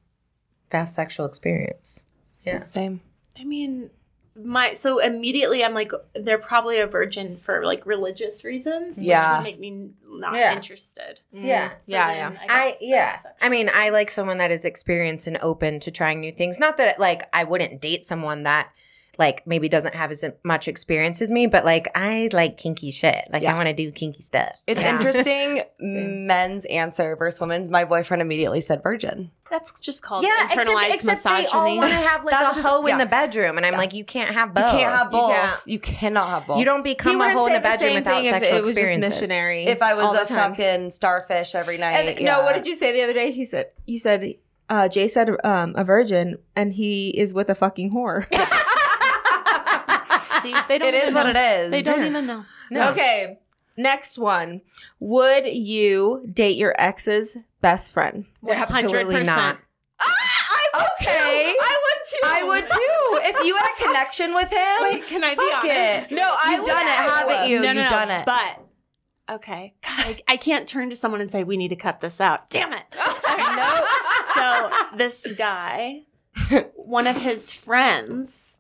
[0.71, 2.05] Vast sexual experience.
[2.45, 2.57] Yeah.
[2.57, 3.01] Same.
[3.39, 3.91] I mean,
[4.43, 9.39] my so immediately I'm like, they're probably a virgin for like religious reasons, Yeah.
[9.39, 10.55] which would make me not Yeah.
[10.55, 11.21] interested.
[11.35, 11.45] Mm.
[11.45, 11.71] Yeah.
[11.81, 12.39] So Yeah, yeah.
[12.49, 13.11] I guess yeah.
[13.23, 16.59] that's I mean, I like someone that is experienced and open to trying new things.
[16.59, 18.69] Not that like I wouldn't date someone that
[19.19, 23.27] like maybe doesn't have as much experience as me, but like I like kinky shit.
[23.33, 23.53] Like Yeah.
[23.55, 24.61] I want to do kinky stuff.
[24.67, 24.97] It's Yeah.
[24.97, 25.63] interesting.
[25.81, 27.71] men's answer versus women's.
[27.71, 29.31] My boyfriend immediately said virgin.
[29.51, 32.63] that's just called Yeah, except, internalized except they all want to have like That's a
[32.63, 33.79] just- hoe in the bedroom, and I'm Yeah.
[33.79, 34.65] like, you can't have both.
[34.73, 35.31] You can't have both.
[35.31, 35.61] can't.
[35.67, 36.59] You, cannot have both.
[36.59, 38.65] You don't become a hoe in the the bedroom same without thing if sexual it
[38.65, 39.65] was just missionary.
[39.67, 41.93] If I was a fucking starfish every night.
[42.09, 42.33] And yeah.
[42.39, 43.31] no, what did you say the other day?
[43.31, 44.35] He said you said
[44.69, 48.27] uh, Jay said um, a virgin, and he is with a fucking whore.
[50.47, 51.71] See, they don't It is even what it is.
[51.71, 52.45] They don't even know.
[52.91, 53.39] Okay,
[53.77, 54.63] next one.
[55.01, 58.25] Would you date your ex's best friend?
[58.49, 59.59] Absolutely not.
[60.01, 61.55] Ah, okay.
[61.61, 62.19] I would too.
[62.25, 63.29] I would too.
[63.29, 66.13] If you had a connection with him, Wait, can I be fuck honest?
[66.13, 66.15] it.
[66.15, 67.61] No, I You've done it, haven't you?
[67.61, 67.97] no, no, You've no.
[67.97, 68.27] done it.
[68.27, 72.01] But okay, God, I, I can't turn to someone and say we need to cut
[72.01, 72.51] this out.
[72.51, 72.85] Damn it!
[72.95, 73.87] no.
[74.35, 76.03] So this guy,
[76.75, 78.56] one of his friends,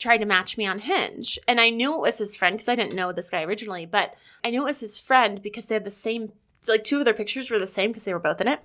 [0.00, 2.74] tried to match me on Hinge, and I knew it was his friend because I
[2.74, 5.84] didn't know this guy originally, but I knew it was his friend because they had
[5.84, 6.32] the same.
[6.66, 8.58] Like two of their pictures were the same because they were both in it.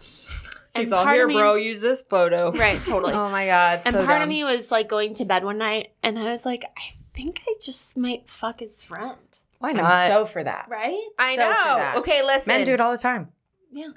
[0.74, 1.56] And He's all here, me- bro.
[1.56, 2.52] Use this photo.
[2.52, 3.14] Right, totally.
[3.16, 3.82] Oh my god.
[3.86, 4.24] And so part dumb.
[4.24, 7.42] of me was like going to bed one night and I was like, I think
[7.48, 9.16] I just might fuck his friend.
[9.60, 10.10] Why I'm not?
[10.10, 10.68] so for that.
[10.70, 11.02] Right?
[11.18, 11.76] I So for know.
[11.78, 11.96] that.
[12.00, 12.52] Okay, listen.
[12.54, 13.30] Men do it all the time.
[13.72, 13.92] Yeah.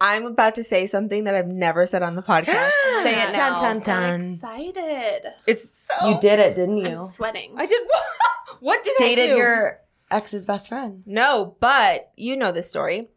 [0.00, 2.70] I'm about to say something that I've never said on the podcast.
[3.02, 3.58] Say it now.
[3.58, 4.32] Dun, dun, So dun.
[4.34, 5.22] excited.
[5.46, 6.86] it's so you did it, didn't you?
[6.88, 7.54] I'm sweating.
[7.56, 7.82] I did.
[8.60, 9.16] what did I do?
[9.16, 11.02] Dated your ex's best friend.
[11.04, 13.08] No, but you know this story.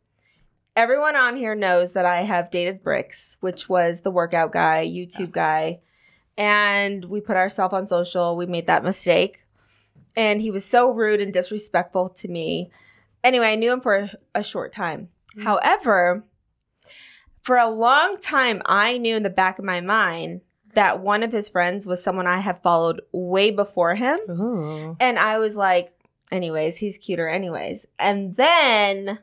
[0.75, 5.29] Everyone on here knows that I have dated Bricks, which was the workout guy, YouTube
[5.29, 5.31] oh.
[5.31, 5.79] guy.
[6.37, 8.35] And we put ourselves on social.
[8.35, 9.45] We made that mistake.
[10.17, 12.71] And he was so rude and disrespectful to me.
[13.23, 15.09] Anyway, I knew him for a, a short time.
[15.37, 15.43] Mm.
[15.43, 16.25] However,
[17.43, 20.41] for a long time, I knew in the back of my mind
[20.73, 24.19] that one of his friends was someone I have followed way before him.
[24.29, 24.97] Ooh.
[24.99, 25.89] And I was like,
[26.31, 27.85] anyways, he's cuter, anyways.
[27.99, 29.19] And then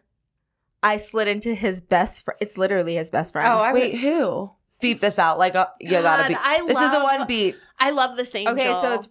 [0.82, 2.38] I slid into his best friend.
[2.40, 3.48] It's literally his best friend.
[3.48, 4.50] Oh, I Wait, would, who?
[4.80, 5.38] Beep this out.
[5.38, 6.38] Like, uh, you gotta God, beep.
[6.40, 7.56] I this is the one beep.
[7.78, 8.54] I love this angel.
[8.54, 9.08] okay, so it's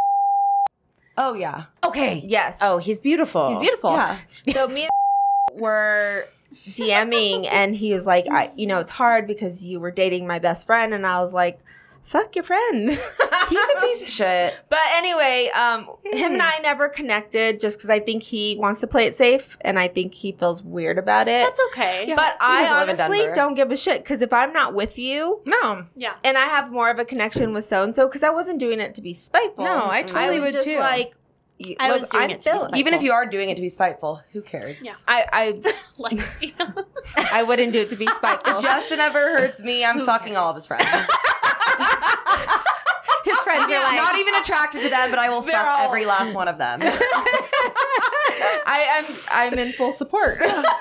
[1.17, 1.65] Oh yeah.
[1.83, 2.23] okay.
[2.25, 2.59] yes.
[2.61, 3.49] Oh, he's beautiful.
[3.49, 3.91] he's beautiful.
[3.91, 4.17] Yeah.
[4.51, 9.65] So me and were DMing, and he was like, I, you know, it's hard because
[9.65, 11.59] you were dating my best friend, and I was like,
[12.03, 12.89] fuck your friend.
[13.49, 14.59] He's a piece of shit.
[14.69, 18.87] But anyway, um, him and I never connected just because I think he wants to
[18.87, 21.43] play it safe, and I think he feels weird about it.
[21.45, 22.05] that's okay.
[22.07, 22.15] Yeah.
[22.15, 24.73] but He I doesn't live in honestly don't give a shit because if I'm not
[24.73, 25.85] with you, No.
[25.95, 26.15] Yeah.
[26.23, 28.79] and I have more of a connection with so and so because I wasn't doing
[28.79, 29.65] it to be spiteful.
[29.65, 30.79] No, I totally was would just too.
[30.79, 31.13] like,
[31.59, 33.55] y- I look, was doing I'm it to be Even if you are doing it
[33.55, 34.83] to be spiteful, who cares?
[34.83, 34.93] Yeah.
[35.07, 35.59] I,
[35.97, 36.53] Lexi.
[36.59, 38.57] I I wouldn't do it to be spiteful.
[38.57, 40.85] If Justin ever hurts me, I'm fucking all of his friends.
[43.25, 46.05] His friends are like, Not even attracted to them, but I will fuck all- every
[46.05, 46.79] last one of them.
[48.71, 50.37] I, I'm I'm in full support.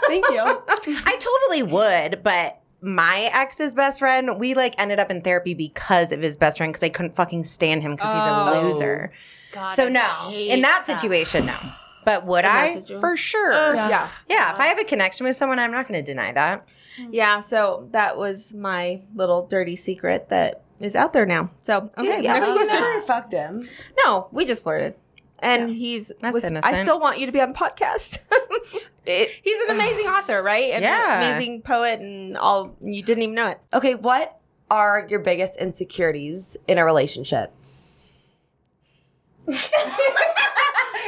[0.07, 0.41] Thank you.
[0.41, 6.13] I totally would, but my ex's best friend, we like ended up in therapy because
[6.13, 8.63] of his best friend because I couldn't fucking stand him because he's a Oh.
[8.63, 9.11] loser.
[9.59, 11.57] God, so I no, in that situation, no.
[12.05, 12.75] But would I?
[12.75, 13.75] situ- For sure.
[13.75, 14.09] Yeah.
[14.29, 16.67] yeah, if I have a connection with someone, I'm not going to deny that.
[16.97, 17.09] Hmm.
[17.13, 17.41] Yeah.
[17.41, 21.51] So that was my little dirty secret that is out there now.
[21.63, 22.81] So okay, yeah, next but you question.
[22.81, 23.69] never fucked him.
[24.05, 24.95] No, we just flirted.
[25.41, 28.19] And he's That's was, I still want you to be on the podcast.
[29.05, 30.73] he's an amazing author, right?
[30.73, 31.21] And Yeah.
[31.21, 33.61] an amazing poet and all you didn't even know it.
[33.73, 34.39] Okay, what
[34.71, 37.53] are your biggest insecurities in a relationship?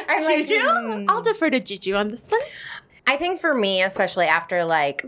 [0.08, 0.60] I'm like, Juju?
[0.60, 1.04] hmm.
[1.08, 2.40] I'll defer to Juju on this one.
[3.06, 5.04] I think for me, especially after like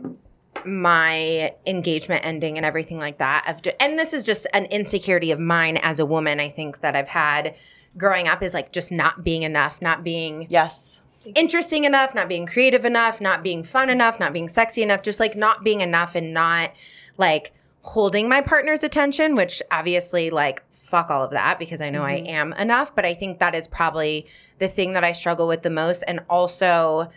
[0.65, 5.39] my engagement ending and everything like that, ju- and this is just an insecurity of
[5.41, 6.41] mine as a woman.
[6.41, 7.55] I think that I've had
[7.97, 11.03] growing up is like just not being enough, not being Yes.
[11.35, 15.21] interesting enough, not being creative enough, not being fun enough, not being sexy enough, just
[15.21, 16.73] like not being enough and not
[17.19, 22.03] like holding my partner's attention, which obviously like fuck all of that because I know
[22.03, 22.27] I mm-hmm.
[22.27, 24.27] am enough, but I think that is probably
[24.59, 26.03] the thing that I struggle with the most.
[26.03, 27.11] And also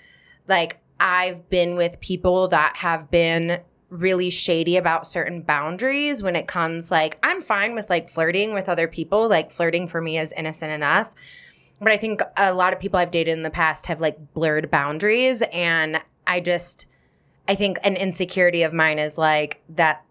[0.47, 3.59] like I've been with people that have been
[3.89, 8.69] really shady about certain boundaries when it comes like I'm fine with like flirting with
[8.69, 11.13] other people, like flirting for me is innocent enough.
[11.81, 14.71] But I think a lot of people I've dated in the past have like blurred
[14.71, 15.43] boundaries.
[15.51, 16.85] And I just
[17.45, 20.05] I think an insecurity of mine is like that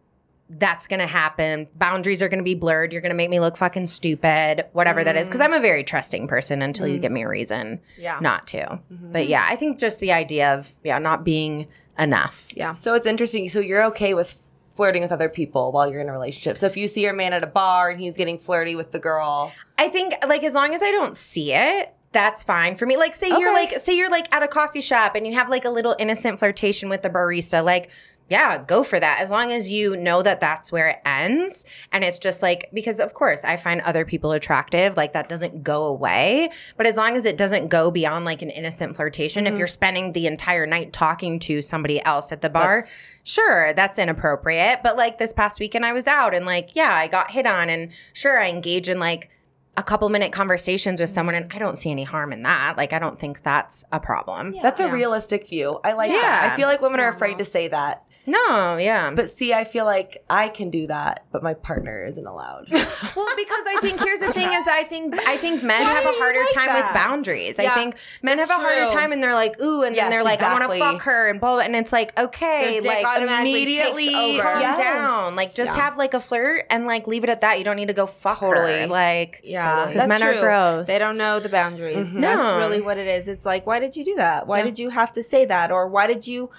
[0.51, 1.67] that's going to happen.
[1.75, 2.93] Boundaries are going to be blurred.
[2.93, 5.29] You're going to make me look fucking stupid, whatever that is.
[5.29, 8.19] Cause I'm a very trusting person until you give me a reason Yeah.
[8.21, 8.79] not to.
[8.91, 11.67] But yeah, I think just the idea of, yeah, not being
[11.99, 12.49] enough.
[12.55, 12.73] Yeah.
[12.73, 13.49] So it's interesting.
[13.49, 14.41] So you're okay with
[14.75, 16.59] flirting with other people while you're in a relationship.
[16.59, 18.99] So if you see your man at a bar and he's getting flirty with the
[18.99, 22.97] girl, I think like as long as I don't see it, that's fine for me.
[22.97, 25.65] Like say you're like say you're like at a coffee shop and you have like
[25.65, 27.91] a little innocent flirtation with the barista, like
[28.29, 29.21] yeah, go for that.
[29.21, 32.99] As long as you know that that's where it ends and it's just like because
[32.99, 37.17] of course I find other people attractive, like that doesn't go away, but as long
[37.17, 39.59] as it doesn't go beyond like an innocent flirtation, if mm-hmm.
[39.59, 43.99] you're spending the entire night talking to somebody else at the bar, That's- sure, that's
[43.99, 44.81] inappropriate.
[44.83, 47.69] But like this past weekend, I was out and like, yeah, I got hit on,
[47.69, 49.31] and sure, I engage in like
[49.77, 52.77] a couple minute conversations with someone, and I don't see any harm in that.
[52.77, 54.55] Like, I don't think that's a problem.
[54.63, 54.93] that's a Yeah.
[54.93, 55.81] realistic view.
[55.83, 56.21] I like Yeah.
[56.21, 56.53] that.
[56.53, 57.17] I feel like women are Normal.
[57.17, 58.04] afraid to say that.
[58.27, 59.11] No, yeah.
[59.15, 62.69] But see, I feel like I can do that, but my partner isn't allowed.
[62.73, 66.05] well, because I think here's the thing is I think I think men Why have
[66.07, 66.87] a harder like time that?
[66.87, 67.59] with boundaries.
[67.59, 70.25] I think men have a harder time and they're like, ooh, and Yes, then they're
[70.25, 74.09] like, I want to fuck her and blah, blah, and it's like, okay, like immediately
[74.41, 74.79] calm Yes.
[74.79, 75.37] down.
[75.37, 75.83] Like just Yeah.
[75.85, 77.59] have like a flirt and like leave it at that.
[77.59, 78.55] You don't need to go fuck her.
[78.55, 78.87] Totally.
[78.87, 80.87] Like Yeah, because men are gross.
[80.87, 82.09] They don't know the boundaries.
[82.09, 82.21] Mm-hmm.
[82.21, 82.37] No.
[82.37, 83.29] That's really what it is.
[83.29, 84.47] It's like, why did you do that?
[84.47, 84.65] Why Yeah.
[84.65, 85.71] did you have to say that?
[85.71, 86.51] Or why did you?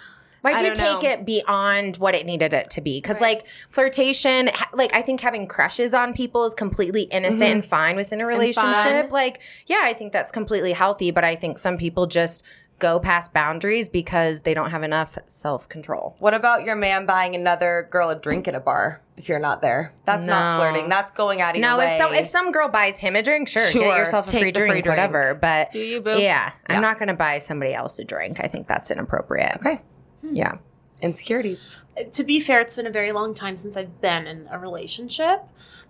[0.45, 1.09] Why'd you take know.
[1.09, 2.97] it beyond what it needed it to be?
[3.01, 3.37] Because Right.
[3.37, 7.51] like flirtation, ha- like I think having crushes on people is completely innocent mm-hmm.
[7.53, 9.11] and fine within a relationship.
[9.11, 11.11] Like, yeah, I think that's completely healthy.
[11.11, 12.43] But I think some people just
[12.77, 16.15] go past boundaries because they don't have enough self control.
[16.19, 19.61] What about your man buying another girl a drink at a bar if you're not
[19.61, 19.93] there?
[20.05, 20.89] That's not flirting.
[20.89, 21.97] That's going out of No, your if way.
[21.97, 24.55] some if some girl buys him a drink, sure, Sure, get yourself a free drink,
[24.73, 24.87] free drink.
[24.87, 25.33] whatever.
[25.35, 26.19] But Do you, boo?
[26.19, 26.79] yeah, I'm Yeah.
[26.81, 28.39] not gonna buy somebody else a drink.
[28.43, 29.55] I think that's inappropriate.
[29.57, 29.81] okay.
[30.25, 30.35] Hmm.
[30.35, 30.57] Yeah.
[31.01, 31.81] Insecurities.
[32.13, 35.43] to be fair, it's been a very long time since I've been in a relationship.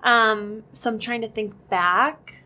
[0.04, 2.44] Um, so I'm trying to think back.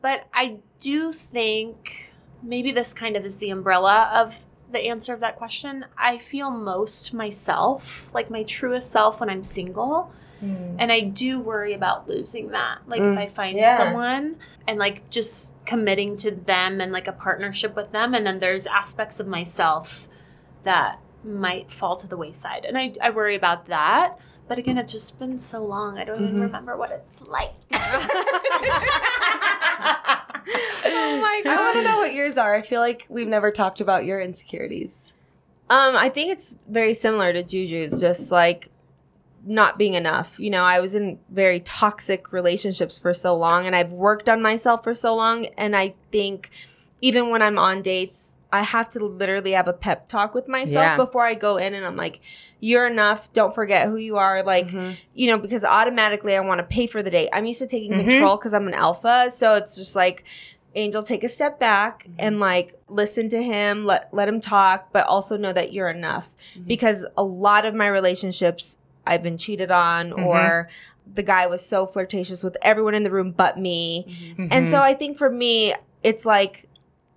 [0.00, 5.20] But I do think maybe this kind of is the umbrella of the answer of
[5.20, 5.84] that question.
[5.96, 10.12] I feel most myself, like my truest self when I'm single.
[10.40, 10.76] Hmm.
[10.78, 12.78] And I do worry about losing that.
[12.88, 13.18] Like if mm.
[13.18, 13.76] I find Yeah.
[13.76, 18.40] someone and like just committing to them and like a partnership with them, and then
[18.40, 20.08] there's aspects of myself
[20.64, 22.64] that might fall to the wayside.
[22.64, 24.18] And I, I worry about that.
[24.48, 25.98] But again, it's just been so long.
[25.98, 27.52] I don't even remember what it's like.
[30.84, 32.54] Oh my I want to know what yours are.
[32.54, 35.12] I feel like we've never talked about your insecurities.
[35.70, 38.68] Um, I think it's very similar to Juju's, just like
[39.44, 40.38] not being enough.
[40.38, 44.42] You know, I was in very toxic relationships for so long and I've worked on
[44.42, 45.46] myself for so long.
[45.56, 46.50] And I think
[47.00, 50.84] even when I'm on dates, I have to literally have a pep talk with myself
[50.84, 50.96] Yeah.
[50.96, 52.20] before I go in and I'm like,
[52.60, 53.32] you're enough.
[53.32, 54.42] Don't forget who you are.
[54.42, 54.92] Like, mm-hmm.
[55.14, 57.30] you know, because automatically I want to pay for the date.
[57.32, 58.10] I'm used to taking mm-hmm.
[58.10, 59.30] control because I'm an alpha.
[59.30, 60.24] So it's just like,
[60.74, 62.14] Angel, take a step back mm-hmm.
[62.18, 66.30] and like listen to him, let let him talk, but also know that you're enough.
[66.66, 70.68] Because a lot of my relationships I've been cheated on or
[71.06, 74.34] the guy was so flirtatious with everyone in the room but me.
[74.50, 76.68] And so I think for me, it's like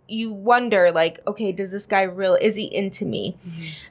[0.08, 3.36] you wonder like okay does this guy real is he into me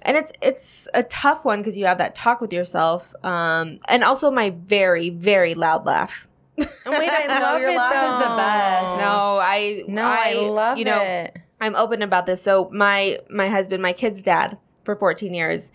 [0.03, 4.05] and it's it's a tough one because you have that talk with yourself um and
[4.05, 8.29] also my very very loud laugh Wait, I No, love your it laugh is the
[8.31, 8.37] though.
[8.37, 9.01] best.
[9.01, 11.37] no i No, I, love you know it.
[11.61, 15.73] i'm open about this so my my husband my kid's dad for 14 years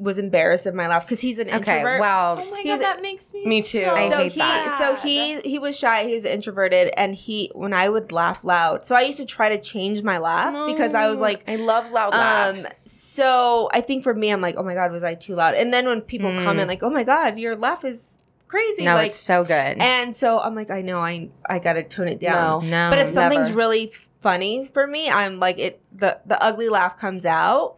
[0.00, 2.84] was embarrassed of my laugh because he's an Okay, introvert well, Oh my He's- god,
[2.84, 3.80] that makes me Me too.
[3.80, 4.76] So I so hate he that.
[4.78, 8.94] so he he was shy he's introverted and he when i would laugh loud so
[8.94, 12.12] i used to try to change my laugh because i was like I love loud
[12.14, 12.90] um laughs.
[12.90, 15.72] so i think for me i'm like oh my god was i too loud and
[15.72, 19.16] then when people comment like oh my god your laugh is crazy no, like it's
[19.16, 19.52] so good.
[19.78, 22.86] and so i'm like i know i i gotta tone it down No.
[22.86, 23.58] no, but if something's never.
[23.58, 27.76] really funny for me i'm like it the the ugly laugh comes out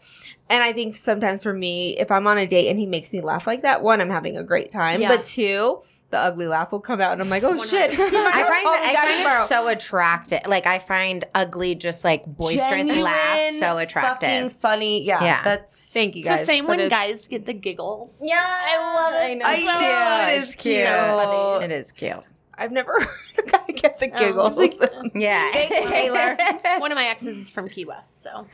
[0.48, 3.20] and i think sometimes for me if i'm on a date and he makes me
[3.20, 5.08] laugh like that one i'm having a great time Yeah.
[5.08, 8.66] but two the ugly laugh will come out and i'm like oh shit I find
[8.66, 10.40] Oh, I find it so attractive.
[10.46, 14.52] Like I find ugly, just like boisterous Genuine, laughs so Fucking attractive.
[14.52, 15.02] funny.
[15.04, 15.22] Yeah.
[15.24, 15.44] Yeah.
[15.44, 18.16] That's thank you It's guys the same when it's- guys get the giggles.
[18.20, 19.24] Yeah, I love it.
[19.24, 19.44] I know.
[19.46, 19.82] I It's know, cute.
[19.82, 20.86] it It's is cute.
[20.86, 21.62] cute.
[21.62, 22.24] It is cute.
[22.58, 25.50] i've never heard a guy get the Oh, giggles it's like- Yeah.
[25.52, 26.36] Thanks, Taylor.
[26.80, 28.46] One of my exes is from Key West, so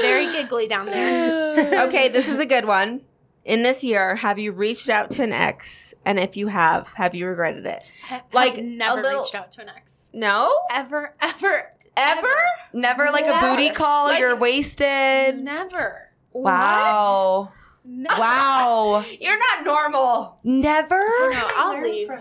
[0.00, 1.86] very giggly down there.
[1.88, 3.00] okay this is a good one
[3.46, 7.14] in this year have you reached out to an ex and if you have have
[7.14, 7.82] you regretted it
[8.32, 10.10] Like, I've a never little- reached out to an ex.
[10.12, 12.28] no Ever, ever, ever
[12.74, 14.08] never like a booty call.
[14.08, 15.38] Like- you're wasted.
[15.42, 16.02] never.
[16.32, 17.52] Wow.
[17.88, 19.04] Wow.
[19.20, 20.98] you're not normal Never?
[20.98, 22.08] No, I'll leave.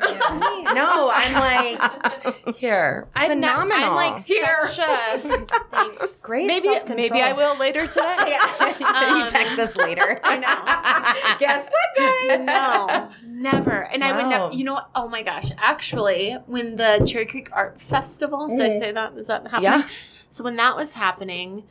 [0.75, 1.33] No, I'm
[1.79, 3.07] like Here.
[3.15, 3.89] I'm not- Phenomenal.
[3.89, 4.67] I'm like Here.
[4.67, 6.21] such a thanks.
[6.21, 6.47] great.
[6.47, 6.97] Maybe self-control.
[6.97, 8.37] maybe I will later today.
[8.79, 10.19] you Um, text us later.
[10.23, 11.37] I know.
[11.39, 13.83] guess what guys No, never.
[13.85, 14.51] And I would never.
[14.53, 14.81] You know?
[14.95, 15.51] Oh my gosh!
[15.57, 19.13] Actually, when the Cherry Creek Art Festival, did I say that?
[19.17, 19.63] Is that happening?
[19.63, 19.87] Yeah.
[20.29, 21.63] So when that was happening,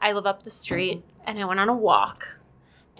[0.00, 2.26] I live up the street and I went on a walk,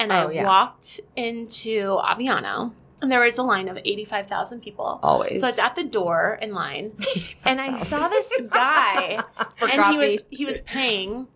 [0.00, 0.44] and Oh, I yeah.
[0.44, 4.98] walked into Aviano, and there was a line of eighty-five thousand people.
[5.02, 5.40] Always.
[5.40, 6.92] So I was at the door in line,
[7.44, 9.22] and I saw this guy,
[9.60, 11.28] and he was he was paying,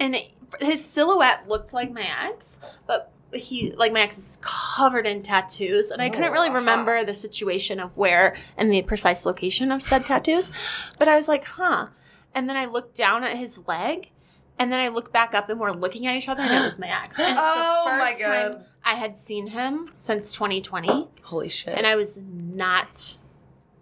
[0.00, 0.16] and
[0.60, 5.90] his silhouette looked like my ex, but he like my ex is covered in tattoos,
[5.90, 10.06] and I couldn't really remember the situation of where and the precise location of said
[10.06, 10.52] tattoos,
[10.98, 11.88] but I was like, huh,
[12.34, 14.10] and then I looked down at his leg.
[14.58, 16.78] And then I look back up and we're looking at each other and it was
[16.78, 17.18] my ex.
[17.18, 18.52] And Oh my God.
[18.52, 21.74] time I had seen him since 2020 Holy shit.
[21.76, 23.16] and I was not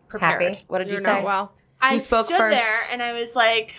[0.08, 0.42] prepared.
[0.42, 0.64] Happy.
[0.68, 1.12] what did you You're say?
[1.12, 2.56] not well I Who spoke stood first?
[2.56, 3.74] there and I was like,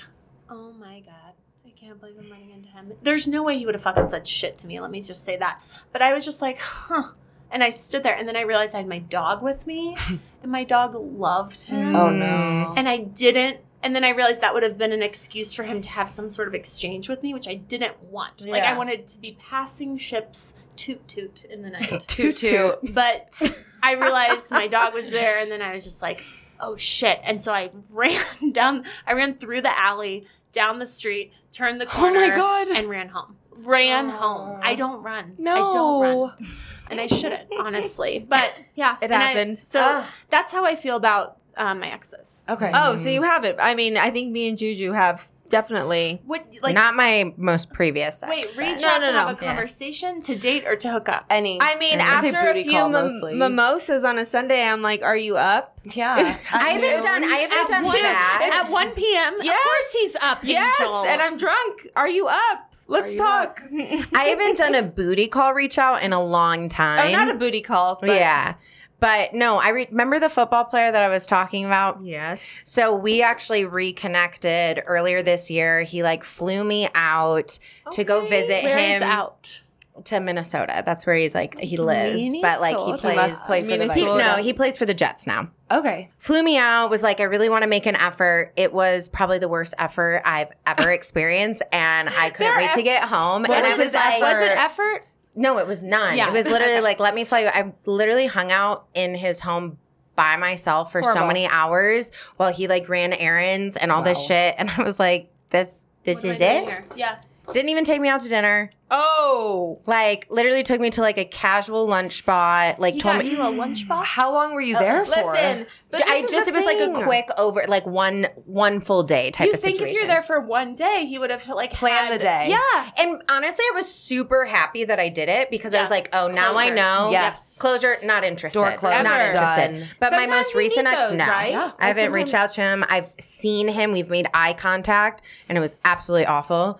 [0.49, 1.33] "Oh my god,
[1.65, 4.27] I can't believe I'm running into him." There's no way he would have fucking said
[4.27, 4.77] shit to me.
[4.81, 5.61] Let me just say that.
[5.93, 7.11] But I was just like, "Huh."
[7.49, 9.95] And I stood there and then I realized I had my dog with me
[10.43, 11.95] and my dog loved him.
[11.95, 12.73] Oh no.
[12.75, 15.81] And I didn't and then I realized that would have been an excuse for him
[15.81, 18.45] to have some sort of exchange with me, which I didn't want.
[18.45, 21.89] Like I wanted to be passing ships toot toot in the night.
[22.07, 22.93] Toot toot.
[22.95, 23.39] But
[23.83, 26.23] I realized my dog was there, and then I was just like,
[26.59, 27.19] oh shit.
[27.23, 31.85] And so I ran down, I ran through the alley, down the street, turned the
[31.85, 32.67] corner Oh my God.
[32.69, 33.35] and ran home.
[33.55, 34.59] Ran home.
[34.63, 35.35] I don't run.
[35.37, 35.53] No.
[35.53, 36.25] I don't No.
[36.27, 36.47] run.
[36.89, 38.25] And I shouldn't, honestly.
[38.27, 38.97] But yeah.
[38.99, 39.57] It and I- happened.
[39.59, 40.09] so Ah.
[40.29, 42.43] that's how I feel about uh, my exes.
[42.49, 42.71] Okay.
[42.73, 43.57] Oh, so you have it.
[43.59, 46.19] I mean, I think me and Juju have definitely.
[46.25, 48.19] What, like, Not my most previous.
[48.19, 51.09] sex, wait, reach No, out no, to have a conversation, to date, or to hook
[51.09, 51.25] up?
[51.29, 51.59] any.
[51.61, 54.81] I mean, I would after a booty few call mim- mimosas on a Sunday, I'm
[54.81, 56.15] like, "Are you up?" yeah.
[56.51, 57.23] I haven't done.
[57.23, 58.61] I haven't done one, that.
[58.65, 59.33] At 1 p.m.
[59.41, 59.57] Yes.
[59.59, 61.05] Of course he's up, Yes, Angel.
[61.05, 61.87] and I'm drunk.
[61.95, 62.69] Are you up?
[62.87, 63.63] Let's talk.
[63.73, 67.07] I haven't done a booty call reach out in a long time.
[67.07, 67.97] oh, not a booty call.
[68.01, 68.55] But yeah.
[69.03, 72.01] But no, I re- remember the football player that I was talking about.
[72.05, 72.41] Yes.
[72.63, 75.81] So we actually reconnected earlier this year.
[75.83, 77.59] He like flew me out
[77.91, 79.61] to go visit Where him out?
[80.05, 80.83] to Minnesota.
[80.85, 83.11] That's where he's like he lives, but like he plays.
[83.11, 83.99] He must play for the Minnesota.
[83.99, 85.49] he- no, he plays for the Jets now.
[85.69, 86.09] Okay.
[86.17, 86.89] Flew me out.
[86.89, 88.53] Was like, I really want to make an effort.
[88.55, 93.03] It was probably the worst effort I've ever experienced, and I couldn't wait to get
[93.03, 93.41] home.
[93.41, 94.39] What and I was was his like, effort?
[94.39, 95.07] Was it effort?
[95.35, 96.17] No, it was none.
[96.17, 96.29] Yeah.
[96.29, 97.47] It was literally like, let me tell you.
[97.47, 99.77] I literally hung out in his home
[100.15, 104.55] by myself for so many hours while he like ran errands and all this shit.
[104.57, 106.93] And I was like, this this What am is it.
[106.95, 107.19] Yeah.
[107.51, 108.69] Didn't even take me out to dinner.
[108.89, 109.81] Oh.
[109.85, 112.79] Like literally took me to like a casual lunch spot.
[112.79, 114.03] Like He told got me you a lunchbox?
[114.05, 115.31] How long were you there uh, for?
[115.33, 117.03] Listen, but I this is just the it was like a thing.
[117.03, 119.47] quick over like one one full day type of thing.
[119.47, 119.95] You of think situation.
[119.95, 122.47] if you're there for one day, he would have like Planned had- the day.
[122.49, 122.89] Yeah.
[122.99, 125.95] and honestly, I was super happy that I did it because I was Yeah.
[125.95, 126.75] like, oh, now I Closure.
[126.75, 127.09] know.
[127.11, 127.57] Yes.
[127.57, 128.59] Closure, not interested.
[128.59, 129.03] Door closed.
[129.03, 129.79] Not interested.
[129.79, 129.83] Done.
[129.99, 131.25] But my most you need recent ex, those, no.
[131.27, 131.51] right?
[131.51, 131.71] Yeah.
[131.79, 132.85] I haven't reached out to him.
[132.87, 133.91] I've seen him.
[133.91, 136.79] We've made eye contact, and it was absolutely awful.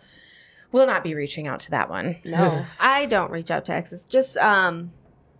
[0.73, 2.17] Will not be reaching out to that one.
[2.25, 2.65] No.
[2.79, 4.05] I don't reach out to exes.
[4.05, 4.91] Just um,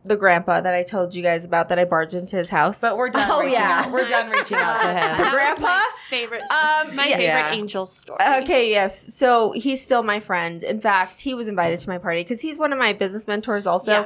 [0.05, 2.79] the grandpa that I told you guys about that I barged into his house.
[2.79, 3.81] But we're done Oh, reaching yeah.
[3.85, 3.91] out.
[3.91, 4.95] We're done reaching out to him.
[4.95, 5.61] That was grandpa?
[5.63, 7.17] my favorite Um, my yeah.
[7.17, 7.51] favorite Yeah.
[7.53, 8.19] angel story.
[8.43, 9.13] Okay, yes.
[9.15, 10.63] So he's still my friend.
[10.63, 13.65] In fact, he was invited to my party because he's one of my business mentors
[13.65, 13.91] also.
[13.91, 14.05] Yeah.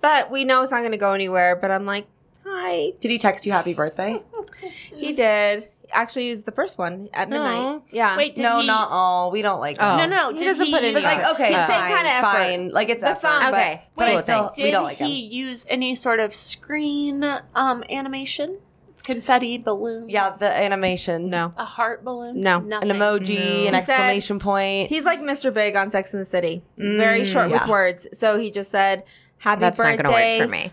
[0.00, 1.56] But we know it's not going to go anywhere.
[1.56, 2.06] But I'm like,
[2.46, 2.92] hi.
[3.00, 4.22] Did he text you happy birthday?
[4.94, 5.64] He did.
[5.92, 7.58] Actually, he was the first one at midnight.
[7.58, 7.80] Aw.
[7.90, 8.16] Yeah.
[8.16, 9.30] Wait, did no, he not all.
[9.30, 9.96] We don't like Oh.
[9.98, 10.10] him.
[10.10, 12.12] No, no, He did doesn't put any But like, okay, The same fine, kind of
[12.12, 12.26] effort.
[12.26, 12.70] fine.
[12.70, 13.84] Like it's The effort, fun- but, Okay.
[13.96, 14.56] but I Wait, still thanks.
[14.56, 15.32] we don't like he him.
[15.32, 17.24] use any sort of screen
[17.54, 18.58] um animation?
[19.04, 20.10] Confetti balloons?
[20.12, 21.28] Yeah, the animation.
[21.28, 21.52] no.
[21.56, 22.40] a heart balloon?
[22.40, 22.60] No.
[22.60, 22.90] Nothing.
[22.90, 24.88] An emoji, an He said- exclamation point.
[24.90, 25.52] He's like Mr.
[25.52, 26.62] Big on Sex in the City.
[26.76, 27.60] He's very short yeah.
[27.60, 28.06] with words.
[28.16, 29.02] So he just said,
[29.38, 30.02] Happy That's not birthday.
[30.04, 30.72] going to work for me.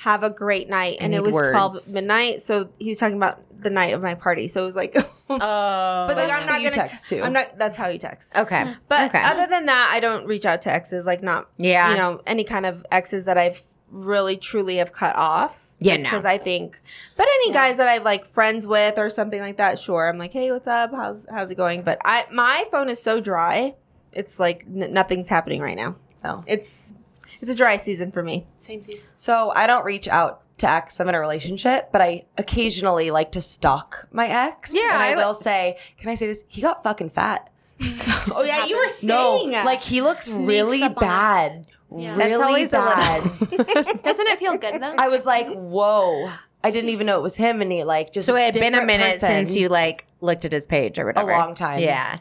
[0.00, 0.98] Have a great night.
[1.00, 2.40] I and it need was 12 midnight.
[2.42, 4.48] So he was talking about the night of my party.
[4.48, 4.96] So it was like,
[5.30, 7.22] Oh, But like, I'm not gonna text t- too.
[7.22, 7.56] I'm not.
[7.58, 8.34] That's how he texts.
[8.36, 8.74] okay.
[8.88, 9.22] But okay.
[9.22, 11.06] other than that, I don't reach out to exes.
[11.06, 11.90] Like not, Yeah.
[11.90, 15.70] you know, any kind of exes that I've really truly have cut off.
[15.80, 16.10] Yeah, just no.
[16.10, 16.80] because I think.
[17.16, 20.08] But any guys that I've like friends with or something like that, sure.
[20.08, 20.92] I'm like, hey, what's up?
[20.92, 21.82] How's how's it going?
[21.82, 23.74] But I my phone is so dry.
[24.12, 25.96] It's like n- nothing's happening right now.
[26.22, 26.42] Oh.
[26.46, 26.94] It's
[27.40, 28.46] it's a dry season for me.
[28.58, 29.16] Same season.
[29.16, 31.00] So I don't reach out to ex.
[31.00, 34.72] I'm in a relationship, but I occasionally like to stalk my ex.
[34.74, 36.44] Yeah, and I, I will li- say, can I say this?
[36.48, 37.50] He got fucking fat.
[38.34, 41.08] Oh yeah, you were saying No, saying like he looks really up on us.
[41.10, 41.66] bad.
[41.94, 42.16] Yeah.
[42.16, 44.02] Really That's always a bad.
[44.02, 44.94] Doesn't it feel good though?
[44.96, 46.30] I was like, whoa.
[46.62, 48.26] I didn't even know it was him, and he like just.
[48.26, 49.44] so it had been a minute person.
[49.44, 51.30] since you like looked at his page or whatever.
[51.30, 51.80] A long time.
[51.80, 52.20] Yeah.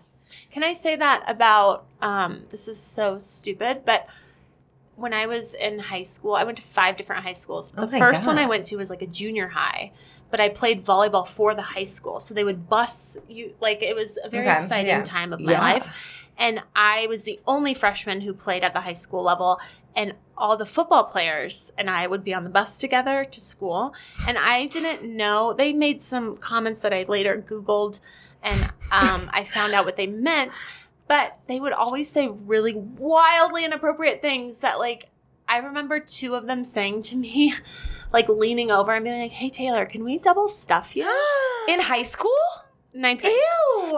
[0.52, 4.06] Can I say that about um this is so stupid, but
[4.95, 7.69] when I was in high school, I went to five different high schools.
[7.71, 9.91] The Oh my first one I went to was like a junior high,
[10.29, 12.19] but I played volleyball for the high school.
[12.19, 15.03] So they would bus you like it was a very Okay, exciting yeah.
[15.03, 15.62] time of my Yeah.
[15.62, 16.19] life.
[16.38, 19.60] And I was the only freshman who played at the high school level
[19.95, 23.93] and all the football players and I would be on the bus together to school.
[24.27, 27.99] And I didn't know they made some comments that I later Googled
[28.41, 28.60] and
[28.91, 30.60] um, I found out what they meant.
[31.13, 35.12] But they would always say really wildly inappropriate things that like
[35.47, 37.54] I remember two of them saying to me,
[38.12, 41.04] like leaning over and being like, Hey Taylor, can we double stuff you?
[41.69, 42.32] in high school.
[42.95, 43.36] Ninth grade.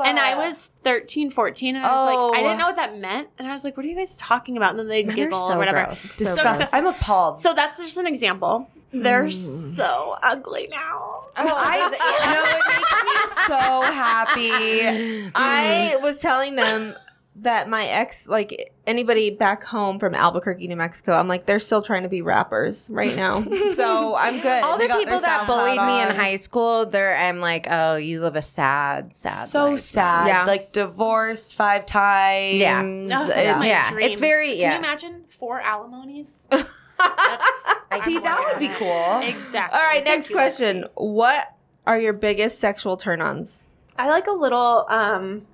[0.06, 2.44] And I was 13, 14, and I was like, I Oh.
[2.44, 3.30] didn't know what that meant.
[3.40, 4.72] And I was like, what are you guys talking about?
[4.72, 5.86] And then they'd giggle so or whatever.
[5.86, 6.02] gross.
[6.02, 6.68] So, Disgusting.
[6.74, 7.38] I'm appalled.
[7.40, 8.70] so that's just an example.
[8.92, 9.34] They're mm.
[9.34, 11.24] so ugly now.
[11.38, 11.78] Oh, I
[12.26, 15.32] no, it makes me so happy.
[15.36, 16.96] I was telling them
[17.38, 21.82] that my ex, like anybody back home from Albuquerque, New Mexico, I'm like, they're still
[21.82, 23.44] trying to be rappers right now.
[23.76, 24.64] so I'm good.
[24.64, 28.22] All the people that SoundCloud bullied me in high school, they're I'm like, oh, you
[28.22, 29.50] live a sad, sad.
[29.50, 29.82] so life.
[29.82, 30.28] sad.
[30.28, 30.46] Yeah.
[30.46, 32.56] Like divorced five times.
[32.58, 32.82] Yeah.
[32.82, 34.10] Oh, that's It's- my yeah, dream.
[34.12, 36.48] it's very- Can you imagine four alimonies?
[36.98, 39.20] That's See, that would be cool.
[39.22, 39.78] exactly.
[39.78, 40.84] All right, Thank next you, question.
[40.84, 40.90] Lexi.
[40.96, 41.54] What
[41.86, 43.66] are your biggest sexual turn-ons?
[43.98, 45.46] I like a little um,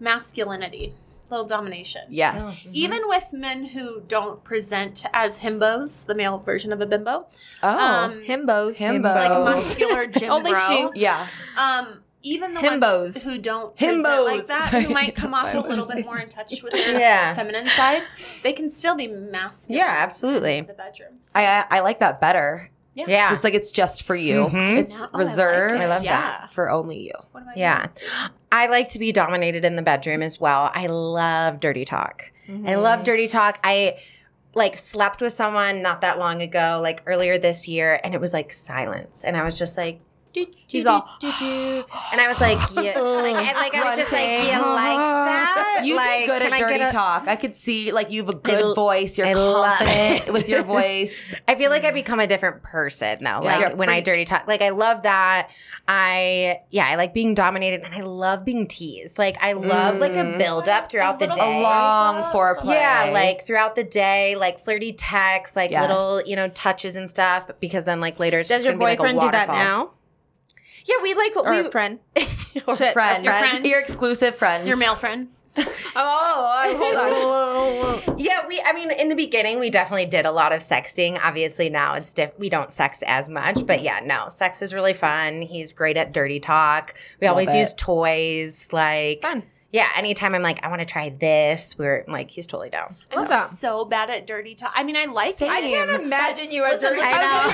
[0.00, 0.94] masculinity,
[1.40, 2.02] a domination.
[2.10, 2.70] Yes.
[2.74, 7.26] Even with men who don't present as himbos, the male version of a bimbo.
[7.62, 7.68] Oh.
[7.68, 8.78] Um, Himbos.
[8.78, 9.14] Himbo.
[9.14, 10.90] like muscular gym Only bro.
[10.94, 11.26] she- yeah.
[11.58, 13.00] Um, even the Himbos.
[13.00, 14.24] ones who don't present Himbos.
[14.26, 16.72] like that, Sorry, who might come off a was little bit more in touch with
[16.72, 17.34] their Yeah.
[17.34, 18.02] feminine side,
[18.44, 19.78] they can still be masculine.
[19.78, 20.58] Yeah, absolutely.
[20.58, 21.16] In the bedroom.
[21.24, 22.70] So- I I, I like that better.
[22.94, 23.04] Yeah.
[23.04, 23.34] 'Cause Yeah.
[23.34, 24.46] It's like it's just for you.
[24.46, 24.78] Mhm.
[24.78, 25.80] It's No, I like reserved it.
[25.80, 26.46] I love yeah.
[26.48, 27.12] for only you.
[27.32, 27.86] What about Yeah.
[28.50, 30.70] I like to be dominated in the bedroom as well.
[30.74, 32.32] I love dirty talk.
[32.66, 33.58] I love dirty talk.
[33.64, 33.96] I
[34.54, 38.34] like slept with someone not that long ago, like earlier this year, and it was
[38.34, 39.24] like silence.
[39.24, 40.11] And I was just like, do, do,
[40.66, 44.58] He's all- and I was like, yeah, like, and like I was just like, you
[44.60, 45.82] like that?
[45.84, 47.26] You like, good at dirty talk.
[47.28, 49.18] I could see like you have a good l- voice.
[49.18, 50.32] You're I confident it.
[50.32, 51.34] with your voice.
[51.46, 53.40] I feel like I become a different person though.
[53.42, 55.50] Like when I dirty talk, like I love that.
[55.88, 59.18] I yeah, I like being dominated and I love being teased.
[59.18, 60.38] Like I love like a Mm.
[60.38, 61.60] build up throughout the day.
[61.60, 62.66] A long foreplay.
[62.74, 65.88] Yeah, like throughout the day, like flirty texts, like Yes.
[65.88, 67.50] little, you know, touches and stuff.
[67.60, 69.90] Because then, like later, it's Does just your gonna be, like, boyfriend do that now?
[70.86, 71.98] Yeah, we like Or we a friend?
[72.66, 72.92] or Shit.
[72.92, 73.64] friend, Your friend.
[73.64, 75.28] your exclusive friend, Your male friend.
[75.94, 78.18] Oh, oh, hold on.
[78.18, 78.62] Yeah, we.
[78.64, 81.20] I mean, in the beginning, we definitely did a lot of sexting.
[81.22, 84.94] Obviously, now it's diff- we don't sext as much, but yeah, no, sex is really
[84.94, 85.42] fun.
[85.42, 86.94] He's great at dirty talk.
[87.20, 87.58] We Love always it.
[87.58, 88.68] use toys.
[88.72, 89.42] Like, Fun.
[89.70, 92.96] yeah, anytime I'm like, I want to try this, we're like, he's totally down.
[93.14, 93.50] I'm that.
[93.50, 94.72] so bad at dirty talk.
[94.74, 95.50] I mean, I like Same.
[95.50, 95.54] it.
[95.54, 97.52] I can't imagine you as Listen, a I I was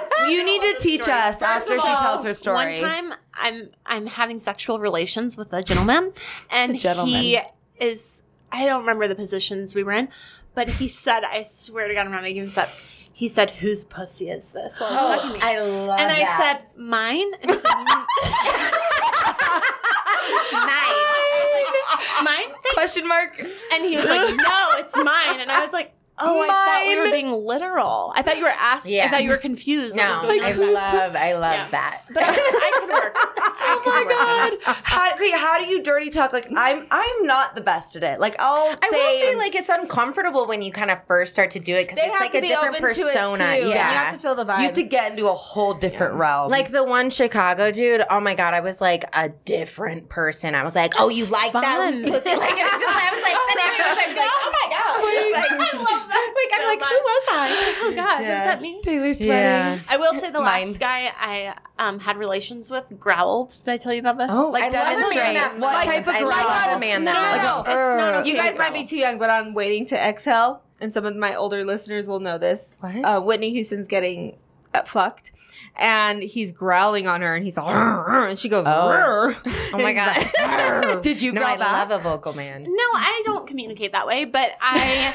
[0.00, 0.08] know.
[0.28, 2.56] You need to teach us after First she all, tells her story.
[2.56, 6.12] One time, I'm I'm having sexual relations with a gentleman,
[6.50, 7.14] and gentleman.
[7.14, 7.40] he
[7.78, 8.22] is
[8.52, 10.08] I don't remember the positions we were in,
[10.54, 12.68] but he said, I swear to God, I'm not making this up.
[13.12, 15.86] He said, "Whose pussy is this?" While Oh, he was fucking me.
[15.86, 16.24] love and I
[16.58, 17.74] said, "Mine." And he said,
[20.52, 22.22] nice.
[22.24, 23.38] "Mine." Question mark.
[23.72, 27.00] And he was like, "No, it's mine." And I was like, "Oh, I thought we
[27.00, 28.12] were being literal.
[28.14, 28.92] I thought you were asking.
[28.92, 29.06] Yeah.
[29.06, 29.96] I thought you were confused.
[29.96, 31.68] No, was going I love, I love Yeah.
[31.70, 32.02] that.
[32.12, 33.16] But I, I could work.
[33.58, 34.64] I Oh my work on it.
[34.64, 34.74] god!
[34.82, 36.32] How, okay, how do you dirty talk?
[36.32, 38.20] Like I'm, I'm not the best at it.
[38.20, 41.50] Like I'll I say, will say, like, it's uncomfortable when you kind of first start
[41.52, 43.36] to do it because it's have like to a be different open to it persona.
[43.36, 43.42] too.
[43.44, 44.58] and Yeah, you have to feel the vibe.
[44.58, 46.50] you have to get into a whole different realm.
[46.50, 50.54] Like the one Chicago dude, oh my god, I was like a different person.
[50.54, 51.62] I was like, oh, you like that?
[51.64, 51.92] fun.
[51.92, 52.36] Who's pussy?
[52.36, 54.94] Like, it was just, I was like, then afterwards, I was like, oh my god,
[55.34, 56.32] like, I love that.
[56.34, 57.74] Like, I'm so like, who was I?
[57.84, 58.82] Oh God, what does that mean?
[58.82, 59.78] Taylor's Yeah.
[59.88, 60.68] I will say the Mine.
[60.68, 63.53] last guy I um, had relations with growled.
[63.60, 64.28] Did I tell you about this?
[64.30, 66.30] Oh, like I love a man that What type of I growl?
[66.30, 67.68] love a man no, that no, minds.
[67.68, 69.96] no, it's not okay you to guys might be too young, but I'm waiting to
[69.96, 72.76] exhale, and some of my older listeners will know this.
[72.80, 73.04] What?
[73.04, 74.36] Uh, Whitney Houston's getting
[74.74, 75.30] Uh, fucked,
[75.76, 79.32] and he's growling on her, and he's all, and she goes, Oh.
[79.72, 81.02] Oh my god.
[81.02, 81.88] Did you no, growl I back?
[81.88, 82.64] love a vocal man.
[82.64, 85.14] No, I don't communicate that way, but I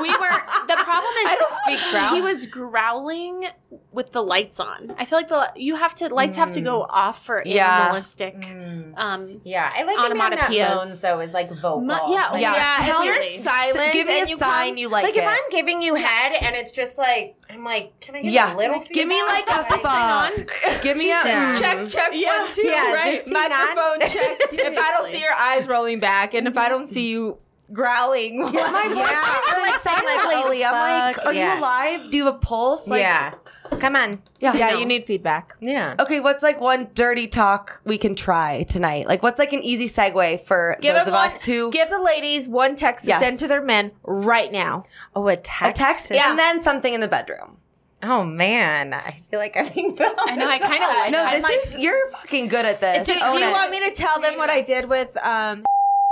[0.00, 2.14] we were the problem is I don't speak growl.
[2.14, 3.46] he was growling
[3.92, 4.94] with the lights on.
[4.98, 6.86] I feel like the you have to lights have to go mm.
[6.90, 7.82] off for Yeah.
[7.84, 8.96] animalistic mm.
[8.96, 10.76] um Yeah, I like a man that Onomatopoeias.
[10.76, 11.80] moans though is like vocal.
[11.80, 14.68] Mu- yeah, Like, Yeah, Yeah, tell if you're silent, Give me and a you sign
[14.70, 15.24] come- you like, like it.
[15.24, 18.54] if I'm giving you head and it's just like I'm like, can I get Yeah.
[18.54, 18.79] a little?
[18.88, 20.32] Give me like a feedback?
[20.50, 20.82] fuck.
[20.82, 21.52] Give me a Yeah.
[21.54, 21.58] Mm.
[21.60, 22.40] check, check, Yeah.
[22.42, 23.16] one, two, Yeah, right?
[23.16, 23.50] does he not?
[23.50, 24.38] Microphone check.
[24.52, 27.38] if I don't see your eyes rolling back, and if I don't see you
[27.72, 30.64] growling, My Yeah, boyfriend or has like said saying, like, lately.
[30.64, 31.54] oh, I'm like, are yeah.
[31.54, 32.10] you alive?
[32.10, 32.88] Do you have a pulse?
[32.88, 33.30] Like, yeah,
[33.78, 34.20] come on.
[34.40, 35.54] yeah, yeah, you need feedback.
[35.60, 35.94] Yeah.
[36.00, 39.06] Okay, what's like one dirty talk we can try tonight?
[39.06, 42.00] Like, what's like an easy segue for Give those of one, us who give the
[42.02, 43.20] ladies one text Yes.
[43.20, 44.84] to send to their men right now.
[45.14, 45.60] Oh, a text.
[45.60, 46.08] a text.
[46.08, 46.30] text Yeah.
[46.30, 47.58] and then something in the bedroom?
[48.02, 51.42] Oh man, I feel like I'm being I know I kind of like No, this
[51.44, 53.06] like, is you're fucking good at this.
[53.06, 53.52] Do, do you it.
[53.52, 55.64] want me to tell them what I did with um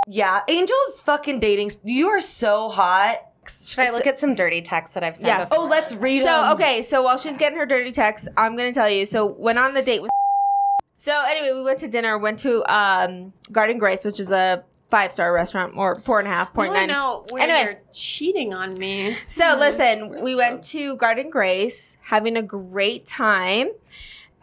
[0.07, 1.71] Yeah, Angel's fucking dating.
[1.85, 3.23] You are so hot.
[3.49, 5.29] Should I look at some dirty texts that I've sent?
[5.29, 5.49] Yes.
[5.49, 5.65] before?
[5.65, 6.53] Oh, let's read So them.
[6.55, 9.07] okay, so while she's getting her dirty texts, I'm gonna tell you.
[9.07, 10.11] So went on the date with.
[10.99, 12.19] So anyway, we went to dinner.
[12.19, 16.29] Went to um, Guard and Grace, which is a five star restaurant, or four and
[16.29, 16.89] a half point nine.
[16.89, 17.63] point I know where Anyway.
[17.63, 19.17] you're cheating on me.
[19.27, 19.61] So hmm.
[19.61, 23.71] listen, we went to Guard and Grace, having a great time,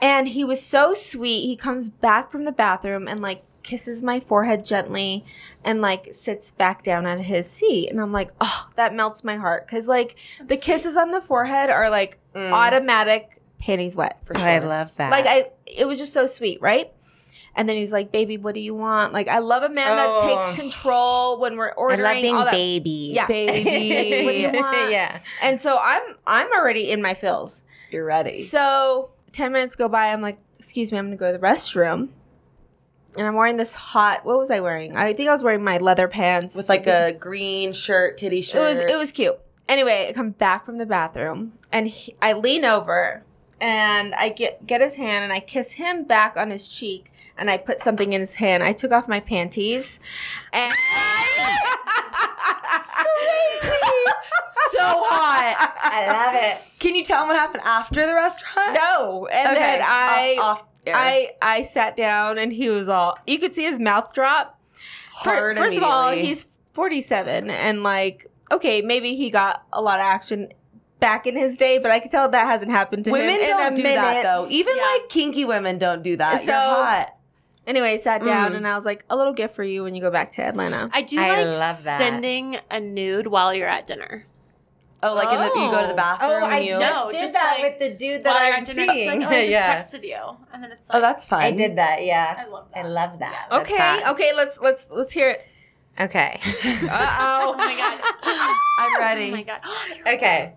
[0.01, 1.41] and he was so sweet.
[1.45, 5.25] He comes back from the bathroom and like kisses my forehead gently
[5.63, 9.37] and like sits back down at his seat and i'm like oh that melts my
[9.37, 10.15] heart because like
[10.45, 12.51] the kisses on the forehead are like mm.
[12.51, 14.47] automatic panties wet for Oh, sure.
[14.49, 15.09] I love that.
[15.09, 16.93] like i it was just so sweet right
[17.55, 19.87] and then he was like baby what do you want like i love a man
[19.89, 19.95] Oh.
[19.95, 20.61] that takes oh.
[20.61, 22.51] control when we're I ordering love being all that.
[22.51, 23.11] baby.
[23.13, 23.27] Yeah.
[23.27, 24.25] Baby.
[24.25, 24.91] What do you want?
[24.91, 25.19] yeah.
[25.41, 28.33] and so i'm i'm already in my fills You're ready.
[28.33, 30.13] so 10 minutes go by.
[30.13, 32.07] I'm like, excuse me, I'm gonna go to the restroom.
[33.17, 34.23] And I'm wearing this hot.
[34.25, 34.95] What was I wearing?
[34.95, 38.61] I think I was wearing my leather pants With like a green shirt, titty shirt.
[38.61, 39.37] It was it was cute.
[39.67, 43.23] Anyway, I come back from the bathroom and he, I lean over
[43.61, 47.49] and I get get his hand and I kiss him back on his cheek and
[47.49, 48.63] I put something in his hand.
[48.63, 49.99] I took off my panties
[50.53, 50.73] and
[54.71, 55.73] so hot.
[55.81, 56.61] I love it.
[56.79, 58.73] Can you tell him what happened after the restaurant?
[58.73, 60.67] no, and then I off, off.
[60.87, 64.61] I I sat down and he was all you could see his mouth drop.
[65.13, 70.05] Hard First of all, he's 47 and like okay, maybe he got a lot of
[70.05, 70.49] action
[71.05, 73.47] back in his day, but I could tell that hasn't happened to women him in
[73.47, 73.95] don't a do minute.
[74.01, 74.47] that though.
[74.49, 76.41] Even like kinky women don't do that.
[76.41, 77.11] So- You're hot.
[77.67, 78.57] Anyway, sat down Mm.
[78.57, 80.89] and I was like, a little gift for you when you go back to Atlanta.
[80.93, 81.97] I do I like love that.
[81.99, 84.25] sending a nude while you're at dinner.
[85.03, 85.95] Oh, like in the, you go to the Oh.
[85.95, 86.71] bathroom Oh, I and you.
[86.79, 89.19] just No, did just that like- with the dude that I'm dinner, seeing.
[89.19, 91.41] Like, oh, I just yeah, texted you, and then it's like, oh, that's fun.
[91.41, 92.03] I did that.
[92.03, 92.85] Yeah, I love that.
[92.85, 93.47] I love that.
[93.51, 93.57] Yeah.
[93.59, 94.13] Okay, hot.
[94.13, 95.47] okay, let's let's let's hear it.
[95.99, 96.39] Okay.
[96.89, 97.57] Uh Oh oh.
[97.57, 97.99] my god.
[98.79, 99.29] I'm ready.
[99.31, 99.61] Oh my god.
[100.15, 100.53] okay.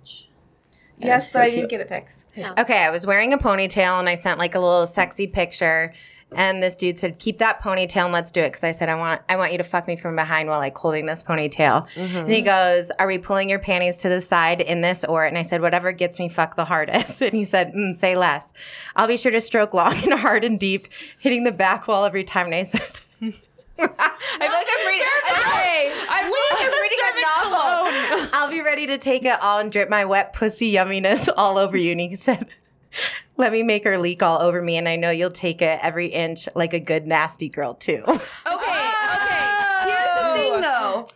[1.01, 2.32] Yes, so but I didn't get it fixed.
[2.59, 5.92] Okay, I was wearing a ponytail and I sent like a little sexy picture.
[6.32, 8.96] And this dude said, "Keep that ponytail and let's do it." Because I said, "I
[8.96, 12.30] want, I want you to fuck me from behind while like holding this ponytail." And
[12.30, 15.42] he goes, "Are we pulling your panties to the side in this or?" And I
[15.42, 18.53] said, "Whatever gets me fuck the hardest." And he said, mm, "Say less."
[18.94, 20.88] I'll be sure to stroke long and hard and deep,
[21.18, 22.46] hitting the back wall every time.
[22.46, 23.01] And I said.
[23.81, 25.07] I feel like I'm reading.
[25.26, 28.29] Hey, I feel like I'm reading a novel.
[28.35, 31.76] I'll be ready to take it all and drip my wet pussy yumminess all over
[31.76, 31.93] you.
[31.93, 32.49] And he said,
[33.37, 36.07] Let me make her leak all over me, and I know you'll take it every
[36.07, 38.03] inch like a good nasty girl too.
[38.07, 39.85] Okay, okay.
[39.85, 41.07] Here's the thing oh.
[41.07, 41.09] though.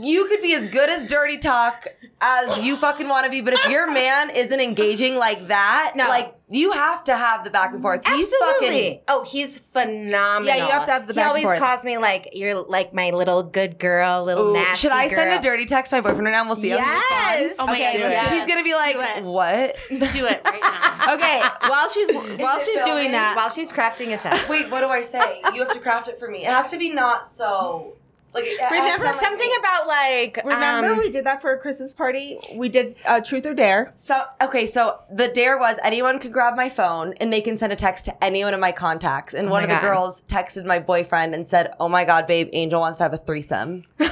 [0.00, 1.86] You could be as good as dirty talk
[2.20, 6.08] as you fucking want to be, but if your man isn't engaging like that, No.
[6.08, 8.06] like you have to have the back and forth.
[8.06, 10.46] He's fucking Oh, he's phenomenal.
[10.48, 11.42] Yeah, you have to have the back and forth.
[11.42, 14.92] He always calls me like you're like my little good girl, little Ooh, nasty should
[14.92, 16.82] I send a dirty text to my boyfriend right now and we'll see how he
[16.82, 17.42] Yes.
[17.50, 17.56] responds?
[17.58, 18.32] Oh my okay, God, yes.
[18.32, 20.84] he's gonna be like, Do "What?" Do it right now.
[21.14, 24.48] Okay, while she's while she's doing that, While she's crafting a text.
[24.50, 25.40] Wait, what do I say?
[25.54, 26.44] You have to craft it for me.
[26.44, 27.94] It has to be not so.
[28.34, 29.56] Like, it has to Remember sound Something me.
[29.58, 32.38] about like remember um, we did that for a Christmas party.
[32.54, 33.90] We did uh, Truth or Dare.
[33.94, 37.72] So okay, so the dare was anyone could grab my phone and they can send
[37.72, 39.32] a text to anyone of my contacts.
[39.34, 42.50] And one my of the girls texted my boyfriend and said, "Oh my god, babe,
[42.52, 44.10] Angel wants to have a threesome." and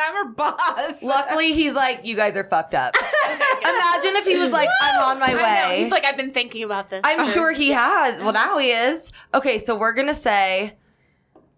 [0.00, 1.02] I'm her boss.
[1.02, 2.94] Luckily, he's like, "You guys are fucked up."
[3.60, 6.90] Imagine if he was like, "I'm on my way." He's like, I've been thinking about
[6.90, 7.00] this.
[7.04, 8.20] I'm for- sure he has.
[8.20, 9.12] Well, now he is.
[9.34, 10.76] Okay, so we're gonna say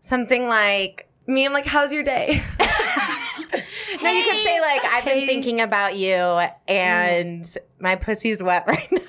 [0.01, 1.47] something like me.
[1.47, 2.41] I'm like, "How's your day?"
[4.03, 5.21] No, you could say like I've Hey.
[5.21, 6.15] been thinking about you
[6.69, 7.45] and
[7.81, 9.01] my pussy's wet right now.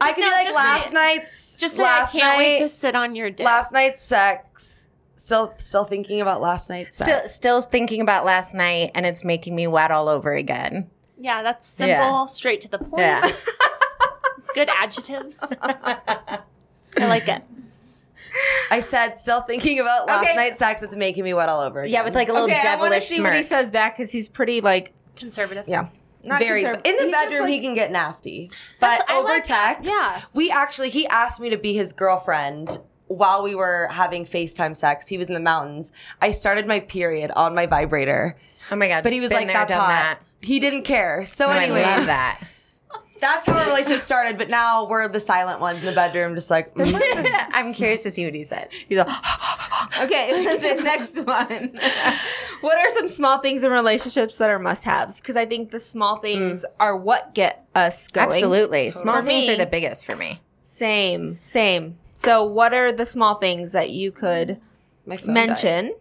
[0.00, 2.38] I could No, be like, just "Last say- night's Just say, last I can't night,
[2.38, 3.44] wait to sit on your dick.
[3.46, 7.08] last night's sex." Still, still thinking about last night's sex.
[7.10, 10.90] still still thinking about last night and it's making me wet all over again.
[11.18, 12.26] yeah, that's simple, Yeah.
[12.26, 12.98] straight to the point.
[13.00, 13.22] Yeah.
[13.26, 15.42] It's good adjectives.
[15.62, 16.38] I
[16.98, 17.42] like it.
[18.70, 20.34] I said, still thinking about last Okay.
[20.36, 20.82] night's sex.
[20.82, 21.82] It's making me wet all over.
[21.82, 21.92] Again.
[21.92, 23.96] yeah, with like a little okay, I want to devilish see what he says back
[23.96, 25.64] because he's pretty like Conservative.
[25.68, 25.88] yeah,
[26.24, 27.40] not very conserv- in the he's just, bedroom.
[27.42, 28.50] like- he can get nasty,
[28.80, 29.76] but I over like that.
[29.84, 30.22] text, Yeah.
[30.34, 35.06] we actually he asked me to be his girlfriend while we were having FaceTime sex.
[35.06, 35.92] He was in the mountains.
[36.20, 38.36] I started my period on my vibrator,
[38.70, 39.04] oh my god.
[39.04, 40.18] but he was been like, there, "That's done hot." that.
[40.40, 41.24] He didn't care.
[41.26, 42.40] So, Oh, anyways, I love that.
[43.20, 44.38] That's how our relationship started.
[44.38, 46.74] But now we're the silent ones in the bedroom, just like.
[46.74, 47.46] mm.
[47.52, 48.68] I'm curious to see what he says.
[48.88, 49.08] He's like,
[50.02, 51.78] Okay, listen, next one.
[52.60, 55.20] what are some small things in relationships that are must haves?
[55.20, 58.26] Because I think the small things are what get us going.
[58.26, 58.90] Absolutely.
[58.90, 60.40] Small For things me- are the biggest for me.
[60.62, 61.96] Same, same.
[62.10, 64.60] So, what are the small things that you could
[65.24, 65.86] mention?
[65.86, 65.94] died.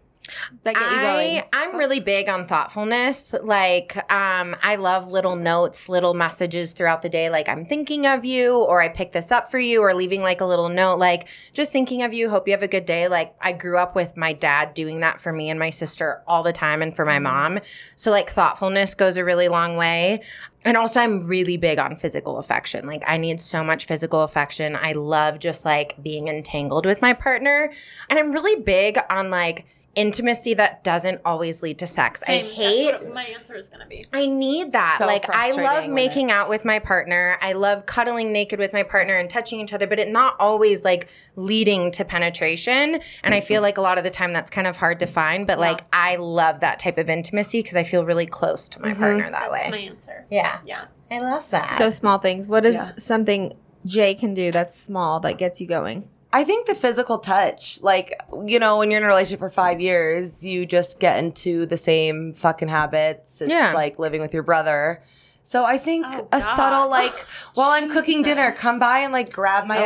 [0.63, 1.37] That get you going?
[1.39, 3.33] I, I'm really big on thoughtfulness.
[3.41, 7.29] Like, um, I love little notes, little messages throughout the day.
[7.29, 10.41] Like, I'm thinking of you, or I picked this up for you, or leaving like
[10.41, 12.29] a little note, like, just thinking of you.
[12.29, 13.07] Hope you have a good day.
[13.07, 16.43] Like, I grew up with my dad doing that for me and my sister all
[16.43, 17.59] the time, and for my mom.
[17.95, 20.21] So, like, thoughtfulness goes a really long way.
[20.63, 22.87] And also, I'm really big on physical affection.
[22.87, 24.75] Like, I need so much physical affection.
[24.75, 27.71] I love just like being entangled with my partner.
[28.09, 32.23] And I'm really big on like, intimacy that doesn't always lead to sex.
[32.27, 34.05] I hate That's what my answer is going to be.
[34.13, 34.97] I need that.
[34.99, 37.37] So like I love making out with my partner.
[37.41, 40.83] I love cuddling naked with my partner and touching each other, but it not always
[40.83, 42.99] like leading to penetration.
[43.23, 43.63] And I feel mm-hmm.
[43.63, 46.17] like a lot of the time that's kind of hard to find, but like I
[46.17, 48.99] love that type of intimacy because I feel really close to my mm-hmm.
[48.99, 49.69] partner that That's way.
[49.69, 50.25] my answer.
[50.29, 50.59] yeah.
[50.65, 50.85] Yeah.
[51.11, 51.73] I love that.
[51.73, 52.47] So, small things.
[52.47, 52.91] What is Yeah.
[52.97, 56.09] something Jay can do that's small that gets you going?
[56.35, 58.13] I think the physical touch, like,
[58.45, 61.77] you know, when you're in a relationship for five years, you just get into the
[61.77, 63.41] same fucking habits.
[63.41, 63.71] It's Yeah.
[63.73, 65.01] like living with your brother.
[65.47, 66.55] So I think Oh, a God.
[66.55, 67.13] subtle, like,
[67.53, 69.83] while I'm cooking dinner, come by and like grab my Oh,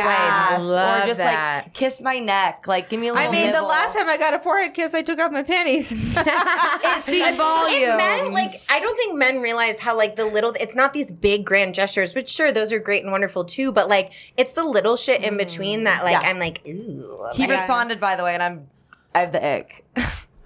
[0.54, 1.64] ass love or just that.
[1.66, 3.28] like kiss my neck, like give me a little.
[3.28, 5.92] I mean, the last time I got a forehead kiss, I took off my panties.
[5.92, 7.86] it speaks If volumes.
[7.98, 11.44] men like I don't think men realize how like the little it's not these big
[11.44, 14.96] grand gestures, which sure those are great and wonderful too, but like it's the little
[14.96, 16.30] shit in between mm, that like Yeah.
[16.30, 17.18] I'm like ooh.
[17.34, 18.66] he like, responded, by the way, and I'm,
[19.14, 19.84] I have the ick.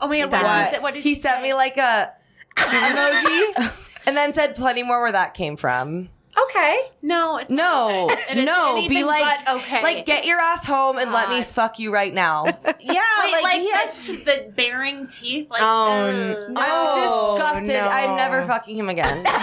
[0.00, 0.42] Oh my god, Stop.
[0.42, 0.82] what, is it?
[0.82, 1.42] what did he you sent say?
[1.44, 2.10] me like a
[2.56, 6.08] emoji, and then said plenty more where that came from.
[6.46, 6.80] okay.
[7.02, 8.22] No, it's No, not okay.
[8.30, 9.82] And it's no, anything be like, but okay.
[9.82, 11.46] like get your ass home and let me God.
[11.46, 12.44] fuck you right now.
[12.80, 14.06] yeah, Wait, like, like, he has.
[14.08, 15.48] the, the bearing teeth.
[15.50, 16.50] Like, Oh, ugh.
[16.52, 16.60] no.
[16.60, 17.74] I'm disgusted.
[17.76, 17.88] no.
[17.88, 19.24] I'm never fucking him again.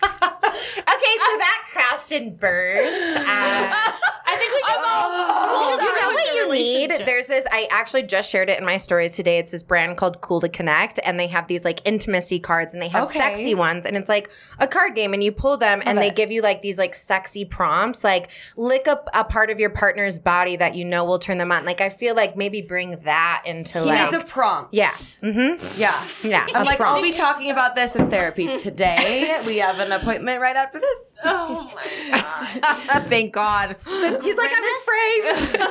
[0.00, 2.88] Okay, so that crashed and burned.
[3.28, 3.92] Uh,
[4.30, 5.70] I think we just all.
[5.80, 7.06] you know what you need?
[7.06, 7.46] There's this.
[7.50, 9.38] I actually just shared it in my stories today.
[9.38, 12.82] It's this brand called Cool to Connect, and they have these like intimacy cards, and
[12.82, 13.18] they have Okay.
[13.18, 16.14] sexy ones, and it's like a card game, and you pull them, and they it.
[16.16, 20.18] give you like these like sexy prompts, like lick up a part of your partner's
[20.18, 21.64] body that you know will turn them on.
[21.64, 24.74] Like I feel like maybe bring that into he like needs a prompt.
[24.74, 25.80] yeah, mm-hmm.
[25.80, 26.04] Yeah.
[26.22, 26.46] yeah.
[26.54, 26.96] I'm a like, prompt.
[26.96, 29.40] I'll be talking about this in therapy today.
[29.46, 31.16] We have an appointment right after this.
[31.24, 32.20] Oh my
[32.92, 33.04] god!
[33.06, 33.76] Thank God.
[34.22, 35.68] He's like I'm just framed.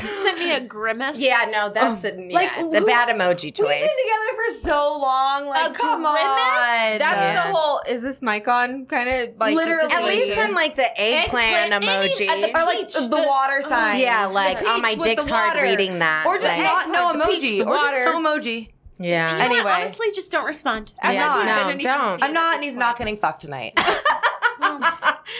[0.24, 1.18] Sent me a grimace.
[1.18, 3.58] yeah, no, that's um, a, yeah, like, the who- bad emoji choice.
[3.58, 3.80] We've choice.
[3.80, 5.46] been together for so long.
[5.46, 6.20] Like, A come grimace?
[6.22, 6.98] on.
[6.98, 7.34] That's Yeah.
[7.50, 7.80] the whole.
[7.88, 8.86] Is this mic on?
[8.86, 9.92] Kind of like Literally.
[9.92, 12.28] At least send like the eggplant, Eggplant, emoji.
[12.28, 13.68] any- at or like the, the- water oh.
[13.68, 13.98] sign.
[14.00, 15.62] yeah, like peach oh my with dick's the hard water.
[15.66, 16.24] reading that.
[16.26, 17.58] Or just like, not no the peach, emoji.
[17.64, 18.68] the or just no emoji.
[18.98, 19.32] yeah.
[19.32, 19.50] You know what?
[19.52, 19.70] Anyway.
[19.84, 20.92] honestly, just don't respond.
[21.02, 22.22] I'm Yeah, not no, don't.
[22.22, 23.78] I'm not, and he's not getting fucked tonight.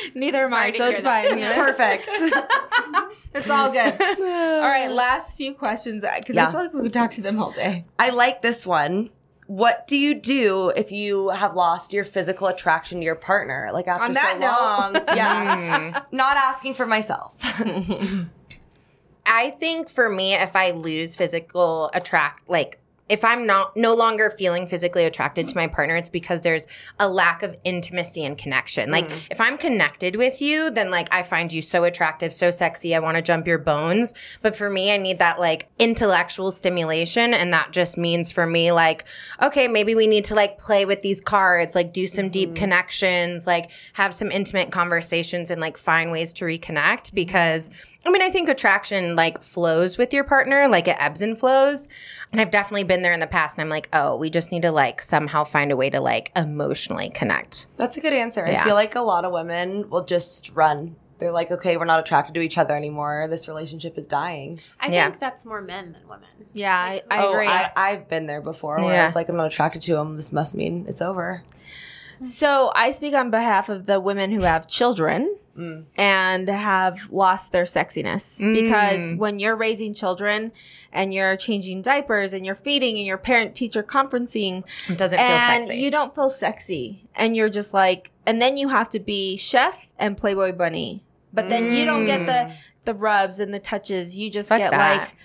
[0.14, 1.26] Neither am I, so it's that.
[1.28, 1.38] fine.
[1.38, 1.54] Yeah.
[1.54, 2.08] Perfect.
[3.32, 4.00] It's all good.
[4.00, 7.40] all right, last few questions uh, because I feel like we could talk to them
[7.40, 7.84] all day.
[7.98, 9.10] I like this one.
[9.46, 13.70] What do you do if you have lost your physical attraction to your partner?
[13.72, 15.06] Like after On that so note.
[15.06, 15.16] long.
[15.16, 15.92] yeah.
[15.92, 16.12] Mm.
[16.12, 17.40] Not asking for myself.
[19.26, 22.79] I think for me, if I lose physical attract, like
[23.10, 26.68] if I'm not no longer feeling physically attracted to my partner, it's because there's
[27.00, 28.92] a lack of intimacy and connection.
[28.92, 29.26] Like mm.
[29.32, 33.00] if I'm connected with you, then like I find you so attractive, so sexy, I
[33.00, 34.14] want to jump your bones.
[34.42, 38.70] But for me, I need that like intellectual stimulation, and that just means for me
[38.70, 39.04] like
[39.42, 42.56] okay, maybe we need to like play with these cards, like do some deep mm-hmm.
[42.56, 47.16] connections, like have some intimate conversations, and like find ways to reconnect mm-hmm.
[47.16, 47.70] because.
[48.06, 51.86] I mean, I think attraction like flows with your partner, like it ebbs and flows.
[52.32, 54.62] And I've definitely been there in the past and I'm like, oh, we just need
[54.62, 57.66] to like somehow find a way to like emotionally connect.
[57.76, 58.46] That's a good answer.
[58.46, 58.60] Yeah.
[58.60, 60.96] I feel like a lot of women will just run.
[61.18, 63.26] They're like, okay, we're not attracted to each other anymore.
[63.28, 64.58] This relationship is dying.
[64.80, 65.08] I Yeah.
[65.10, 66.28] think that's more men than women.
[66.54, 67.46] Yeah, I, I oh, agree.
[67.46, 69.06] I, I've been there before where I Yeah.
[69.06, 70.16] was like, I'm not attracted to him.
[70.16, 71.42] This must mean it's over.
[72.22, 75.36] So I speak on behalf of the women who have children
[75.96, 80.52] and have lost their sexiness because when you're raising children
[80.92, 85.38] and you're changing diapers and you're feeding and you're parent teacher conferencing It doesn't feel
[85.38, 85.72] sexy.
[85.72, 89.36] and you don't feel sexy and you're just like and then you have to be
[89.36, 92.52] chef and playboy bunny but then you don't get the
[92.84, 94.98] the rubs and the touches you just Fuck get that.
[95.00, 95.16] like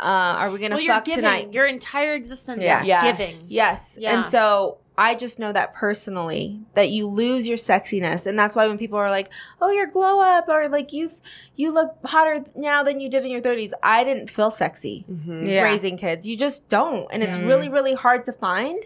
[0.00, 1.24] uh, are we gonna Well, you're fuck giving.
[1.24, 2.80] tonight Your entire existence Yeah.
[2.80, 3.04] is Yes.
[3.18, 3.34] giving.
[3.50, 3.98] Yes.
[4.00, 4.14] Yeah.
[4.16, 8.26] And so I just know that personally that you lose your sexiness.
[8.26, 9.30] And that's why when people are like,
[9.60, 11.10] "Oh, you're glow up," or like you
[11.56, 13.72] you look hotter now than you did in your 30s.
[13.82, 15.44] I didn't feel sexy mm-hmm.
[15.44, 15.62] yeah.
[15.62, 16.28] raising kids.
[16.28, 17.08] You just don't.
[17.10, 18.82] And it's really really hard to find.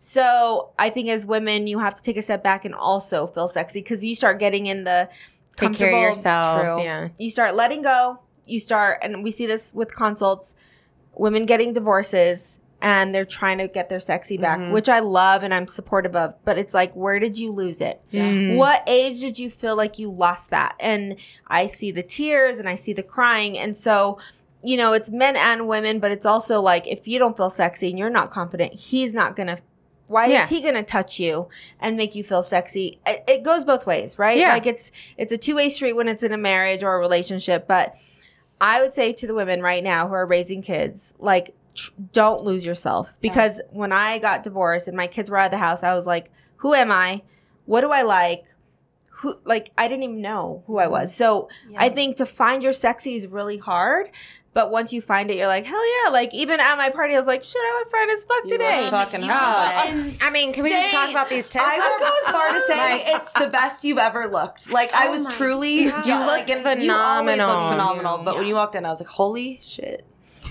[0.00, 3.48] So, I think as women you have to take a step back and also feel
[3.48, 5.08] sexy cuz you start getting in the
[5.56, 6.82] Take care of comfortable- yourself, True.
[6.82, 7.08] yeah.
[7.18, 8.20] You start letting go.
[8.46, 10.54] You start and we see this with consults
[11.14, 14.72] women getting divorces and they're trying to get their sexy back, Mm-hmm.
[14.72, 16.34] which I love and I'm supportive of.
[16.44, 18.00] But it's like, where did you lose it?
[18.12, 18.56] Mm.
[18.56, 20.76] What age did you feel like you lost that?
[20.78, 21.16] And
[21.48, 23.58] I see the tears and I see the crying.
[23.58, 24.18] And so,
[24.62, 27.90] you know, it's men and women, but it's also like, if you don't feel sexy
[27.90, 29.58] and you're not confident, he's not going to.
[30.06, 30.44] Why Yeah.
[30.44, 31.48] is he going to touch you
[31.80, 32.98] and make you feel sexy?
[33.06, 34.38] It, it goes both ways, right?
[34.38, 34.54] Yeah.
[34.54, 37.66] Like it's it's a two way street when it's in a marriage or a relationship.
[37.68, 37.94] But
[38.58, 42.44] I would say to the women right now who are raising kids, like, tr- don't
[42.44, 43.14] lose yourself.
[43.20, 46.06] Because when I got divorced and my kids were out of the house, I was
[46.06, 47.22] like, who am I?
[47.64, 48.44] What do I like?
[49.18, 51.14] who like I didn't even know who I was.
[51.14, 54.10] So I think to find your sexy is really hard.
[54.54, 56.10] But once you find it, you're like, hell yeah!
[56.10, 58.88] Like even at my party, I was like, shit, I look fine as fuck today.
[58.90, 60.16] fucking You hot.
[60.20, 61.64] I mean, can we just talk about these tips?
[61.66, 64.70] I would go as far to say it's the best you've ever looked.
[64.70, 66.06] Like I oh was truly, God.
[66.06, 68.18] you You look looked You always look phenomenal.
[68.18, 70.04] But when you walked in, I was like, holy shit.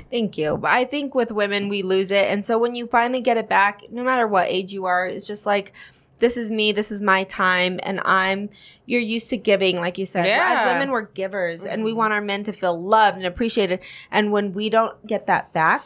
[0.10, 0.58] Thank you.
[0.58, 2.28] But I think with women, we lose it.
[2.28, 5.28] And so when you finally get it back, no matter what age you are, it's
[5.28, 5.74] just like,
[6.20, 8.50] this is me, this is my time, and I'm,
[8.86, 10.26] you're used to giving, like you said.
[10.26, 12.00] As women, we're givers, and we mm-hmm.
[12.00, 13.82] want our men to feel loved and appreciated.
[14.10, 15.84] And when we don't get that back,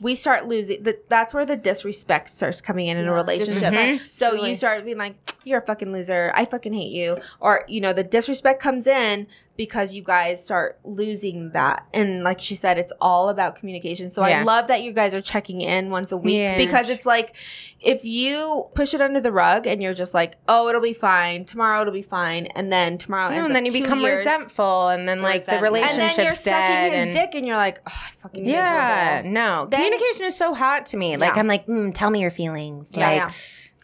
[0.00, 0.82] we start losing.
[0.82, 3.72] The, that's where the disrespect starts coming in in a relationship.
[3.72, 4.04] Mm-hmm.
[4.04, 6.32] So you start being like, "You're a fucking loser.
[6.34, 9.26] I fucking hate you," or you know, the disrespect comes in
[9.58, 11.84] because you guys start losing that.
[11.92, 14.08] And like she said, it's all about communication.
[14.12, 16.56] So I love that you guys are checking in once a week Yeah.
[16.56, 17.34] because it's like
[17.80, 21.44] if you push it under the rug and you're just like, "Oh, it'll be fine.
[21.44, 25.08] Tomorrow it'll be fine," and then tomorrow, No, and then you become years, resentful, and
[25.08, 25.90] then like the Resentment.
[25.90, 26.92] and then you're sucking dead.
[26.92, 29.66] his and, dick, and you're like, "Oh, I fucking Yeah, no.
[29.68, 31.16] Then- Communication is so hot to me.
[31.16, 31.40] Like Yeah.
[31.40, 32.92] I'm like, mm, tell me your feelings.
[32.94, 33.30] Yeah, like, yeah.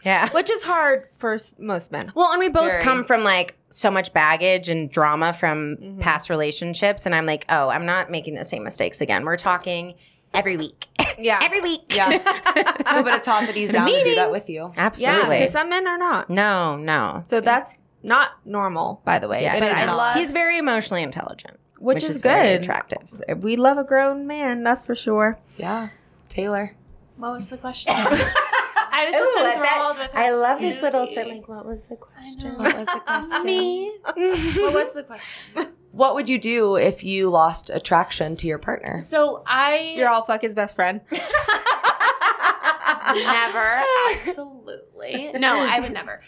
[0.05, 0.29] yeah.
[0.29, 2.13] which is hard for most men.
[2.15, 2.81] Well, and we both Very.
[2.81, 5.99] come from like so much baggage and drama from Mm-hmm.
[5.99, 9.25] past relationships, and I'm like, oh, I'm not making the same mistakes again.
[9.25, 9.95] We're talking
[10.33, 10.87] every week.
[11.17, 11.39] Yeah.
[11.41, 11.95] every week.
[11.95, 12.09] Yeah.
[12.09, 14.69] no, but it's hot that he's down to do that with you.
[14.75, 15.37] Yeah, Absolutely.
[15.37, 16.29] because some men are not.
[16.29, 17.23] no, no.
[17.25, 19.43] So that's not normal, by the way.
[19.43, 22.59] Yeah, It but I love, He's very emotionally intelligent, which, is, very good.
[22.61, 23.21] attractive.
[23.37, 25.39] We love a grown man, that's for sure.
[25.55, 25.89] Yeah.
[26.27, 26.75] Taylor.
[27.15, 27.95] What was the question?
[28.97, 30.17] I was just enthralled with her.
[30.17, 31.15] I love this little beauty.
[31.15, 31.37] thing.
[31.39, 32.57] Like, what was the question?
[32.57, 33.45] What was the question?
[33.45, 33.91] Me.
[34.05, 35.73] what was the question?
[35.95, 38.99] What would you do if you lost attraction to your partner?
[38.99, 40.99] So I You're all fuck his best friend.
[43.15, 43.83] never
[44.27, 46.21] absolutely no i would never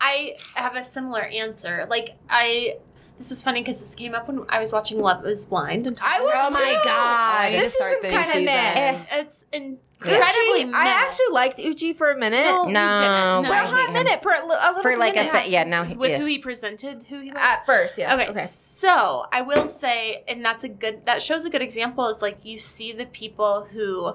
[0.00, 2.76] i have a similar answer like i
[3.18, 5.98] this is funny because this came up when i was watching love is blind and
[6.02, 6.80] I was Oh my.
[6.84, 7.52] God.
[7.52, 8.44] This start season's this kind of season.
[8.46, 8.72] meh.
[8.76, 12.40] Eh, it's incredibly Uche, I actually liked Uche for a minute.
[12.42, 13.46] no, No, you didn't.
[13.46, 13.76] for a I no.
[13.76, 15.64] hot minute, for a, li- a little For like a set, yeah.
[15.64, 16.18] Now, with yeah.
[16.18, 18.12] who he presented who he was At first, yes.
[18.20, 18.44] Okay, Okay.
[18.44, 22.38] so I will say, and that's a good, that shows a good example is like
[22.44, 24.14] you see the people who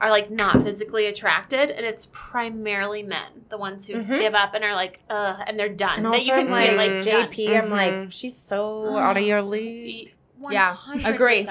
[0.00, 4.20] are like not physically attracted, and it's primarily men, the ones who Mhm.
[4.20, 6.04] give up and are like, uh, and they're done.
[6.04, 7.70] And that you can I'm see it like, like JP, I'm Mhm.
[7.70, 10.14] like, she's so out of your league.
[10.50, 11.14] Yeah, 100%.
[11.14, 11.48] agree.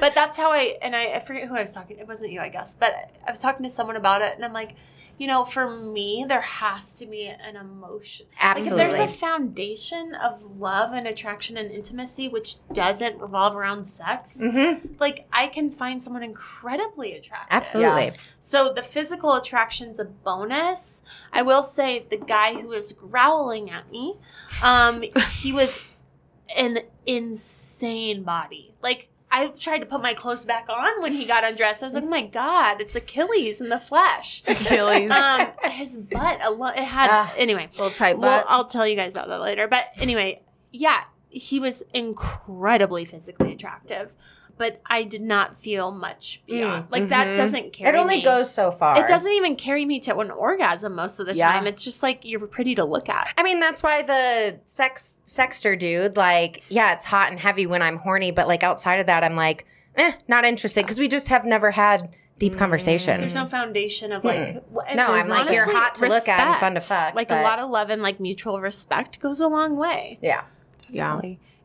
[0.00, 1.98] but that's how I and I, I forget who I was talking.
[1.98, 2.74] It wasn't you, I guess.
[2.78, 4.74] But I was talking to someone about it, and I'm like,
[5.22, 8.26] you know, for me, there has to be an emotion.
[8.42, 13.84] Like if there's a foundation of love and attraction and intimacy which doesn't revolve around
[13.84, 14.94] sex, Mm-hmm.
[14.98, 17.52] like I can find someone incredibly attractive.
[17.56, 18.10] Absolutely.
[18.40, 21.04] So the physical attraction's a bonus.
[21.32, 24.16] I will say the guy who was growling at me,
[24.64, 25.04] um,
[25.40, 25.94] he was
[26.56, 28.74] an insane body.
[28.82, 31.82] Like I tried to put my clothes back on when he got undressed.
[31.82, 34.42] I was like, oh my god, it's Achilles in the flesh.
[34.46, 35.10] Achilles.
[35.22, 37.32] Um, his butt, a lo- it had Ah.
[37.36, 37.68] anyway.
[37.72, 38.46] Little tight Well, butt.
[38.48, 39.66] I'll tell you guys about that later.
[39.68, 44.12] But anyway, yeah, he was incredibly physically attractive,
[44.58, 46.86] but I did not feel much beyond.
[46.90, 47.36] like that mhm.
[47.36, 47.96] doesn't carry.
[47.96, 48.22] It only me.
[48.22, 48.98] goes so far.
[48.98, 51.52] It doesn't even carry me to an orgasm most of the Yeah.
[51.52, 51.66] time.
[51.66, 53.32] It's just like you're pretty to look at.
[53.36, 57.82] I mean, that's why the sex sexter dude, like, yeah, it's hot and heavy when
[57.82, 61.28] I'm horny, but like outside of that, I'm like, eh, not interested because we just
[61.28, 63.20] have never had deep conversation.
[63.20, 64.62] There's no foundation of like.
[64.74, 67.28] wh- and No, I'm like, you're hot to look at and fun to fuck, Like
[67.28, 70.18] but- a lot of love and like mutual respect goes a long way.
[70.22, 70.44] yeah.
[70.90, 71.20] yeah.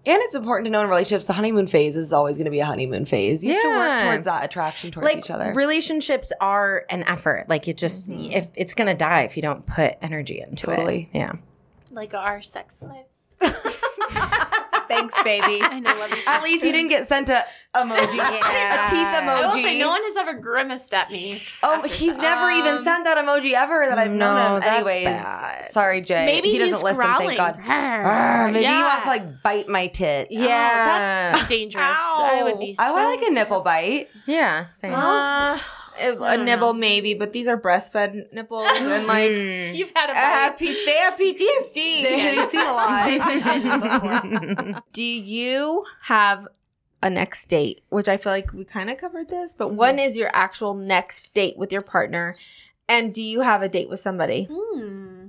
[0.08, 0.14] Definitely.
[0.14, 2.60] And it's important to know in relationships, the honeymoon phase is always going to be
[2.60, 3.44] a honeymoon phase.
[3.44, 3.98] You have to Yeah.
[3.98, 5.54] work towards that attraction towards Like each other.
[5.54, 7.46] relationships are an effort.
[7.50, 8.32] Like it just mm-hmm.
[8.32, 10.82] if it's gonna die if you don't put energy into Totally.
[10.82, 10.86] it.
[10.86, 11.10] Totally.
[11.14, 11.32] Yeah.
[11.92, 13.04] Like our sex lives.
[14.88, 15.60] Thanks, baby.
[15.62, 15.92] I know.
[15.98, 16.18] Love you.
[16.28, 18.88] At least you didn't get sent a emoji, Yeah.
[18.88, 19.80] a teeth I will say, emoji.
[19.80, 21.42] no one has ever grimaced at me.
[21.64, 22.18] oh, he's sex.
[22.18, 24.60] never even Um, sent that emoji ever that I've No, known him.
[24.62, 25.66] that's Anyways, bad.
[25.66, 26.26] sorry, Jay.
[26.26, 27.06] Maybe he doesn't he's listen.
[27.06, 27.38] growling.
[27.38, 27.60] Thank God.
[27.68, 30.28] Arr, maybe he wants to like bite my tit.
[30.32, 31.84] Oh, that's dangerous.
[31.86, 32.76] I would be.
[32.80, 34.08] I so want like a nipple bite.
[34.26, 34.70] Yeah.
[34.70, 34.94] Same.
[34.94, 35.58] Uh,
[36.00, 36.80] a, a don't nibble know.
[36.80, 39.76] maybe, but these are breastfed nipples and like Mm.
[39.76, 40.60] You've had a have bite.
[40.60, 41.74] P- they have PTSD.
[42.04, 44.84] They've seen a lot.
[44.94, 46.48] Do you have
[47.04, 47.84] a next date?
[47.90, 51.34] Which I feel like we kind of covered this, but when is your actual next
[51.34, 52.36] date with your partner?
[52.90, 54.48] And do you have a date with somebody?
[54.52, 55.28] Hmm.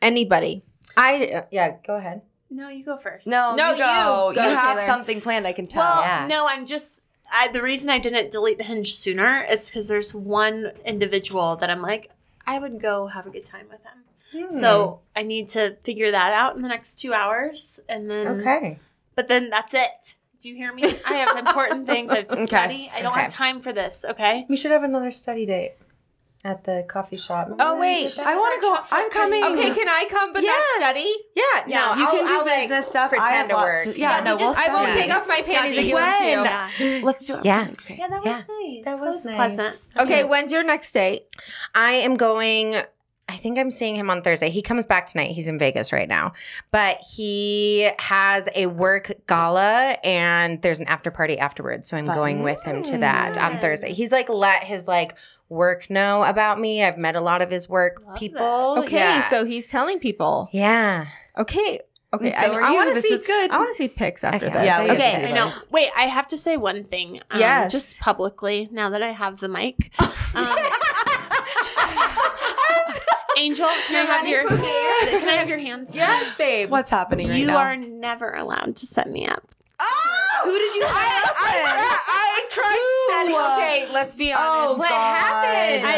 [0.00, 0.62] Anybody?
[0.96, 1.76] I uh, yeah.
[1.86, 2.22] Go ahead.
[2.50, 3.26] No, you go first.
[3.26, 4.30] No, No, you go.
[4.30, 4.40] you.
[4.42, 4.86] You, have Taylor.
[4.86, 5.46] something planned.
[5.46, 5.82] I can tell.
[5.82, 6.26] Well, Yeah.
[6.28, 7.08] no, I'm just.
[7.32, 11.70] I, the reason I didn't delete the Hinge sooner is because there's one individual that
[11.70, 12.10] I'm like,
[12.46, 14.48] I would go have a good time with him.
[14.50, 14.58] Hmm.
[14.60, 18.78] So I need to figure that out in the next two hours, and then Okay.
[19.14, 20.16] But then that's it.
[20.40, 20.84] Do you hear me?
[21.06, 22.46] I have important things I have to Okay.
[22.46, 22.90] study.
[22.94, 23.22] I don't Okay.
[23.22, 24.04] have time for this.
[24.08, 24.44] Okay.
[24.48, 25.74] We should have another study date
[26.44, 27.48] at the coffee shop.
[27.58, 28.18] Oh wait.
[28.18, 28.78] I want to go.
[28.92, 29.42] I'm coming.
[29.44, 31.10] Okay, can I come but not study?
[31.34, 33.12] Yeah, Yeah, no, You I'll, can do I'll, like, business stuff.
[33.12, 33.86] I Pretend have to work.
[33.86, 36.18] of- yeah, no, we we'll just- I won't take off my panties and give them
[36.18, 36.90] to you.
[36.90, 37.00] Yeah.
[37.02, 37.44] Let's do it.
[37.46, 37.66] Yeah.
[37.72, 37.96] Okay.
[37.98, 38.42] Yeah, that was Yeah.
[38.48, 38.84] nice.
[38.84, 39.34] That was nice.
[39.36, 39.82] pleasant.
[39.98, 41.24] Okay, when's your next date?
[41.74, 42.82] I am going.
[43.26, 44.50] I think I'm seeing him on Thursday.
[44.50, 45.30] He comes back tonight.
[45.30, 46.34] He's in Vegas right now.
[46.72, 51.88] But he has a work gala and there's an after party afterwards.
[51.88, 53.60] So I'm going with him to that on mm.
[53.62, 53.94] Thursday.
[53.94, 55.16] He's like let his like
[55.48, 56.82] work know about me.
[56.82, 58.74] I've met a lot of his work Love people.
[58.78, 59.20] Okay, Yeah.
[59.28, 60.48] so he's telling people.
[60.52, 61.06] yeah.
[61.36, 61.80] Okay.
[62.12, 63.08] Okay, so I, I want to see.
[63.12, 63.50] is good.
[63.50, 64.66] I want to see pics after Okay, this.
[64.66, 65.32] Yeah, we okay.
[65.32, 65.50] I know.
[65.72, 67.20] Wait, I have to say one thing.
[67.32, 67.72] Um, Yes.
[67.72, 69.90] Just publicly, now that I have the mic.
[70.36, 70.56] Um,
[73.36, 75.94] Angel, can I have your can I have your hands?
[75.94, 76.70] Yes, babe.
[76.70, 77.56] What's happening right You now?
[77.56, 79.44] are never allowed to set me up.
[79.80, 81.24] Oh, Who did you I,
[82.06, 82.80] I tried
[83.10, 83.34] setting.
[83.34, 84.44] Okay, let's be honest.
[84.48, 85.14] Oh, What God.
[85.16, 85.23] happened?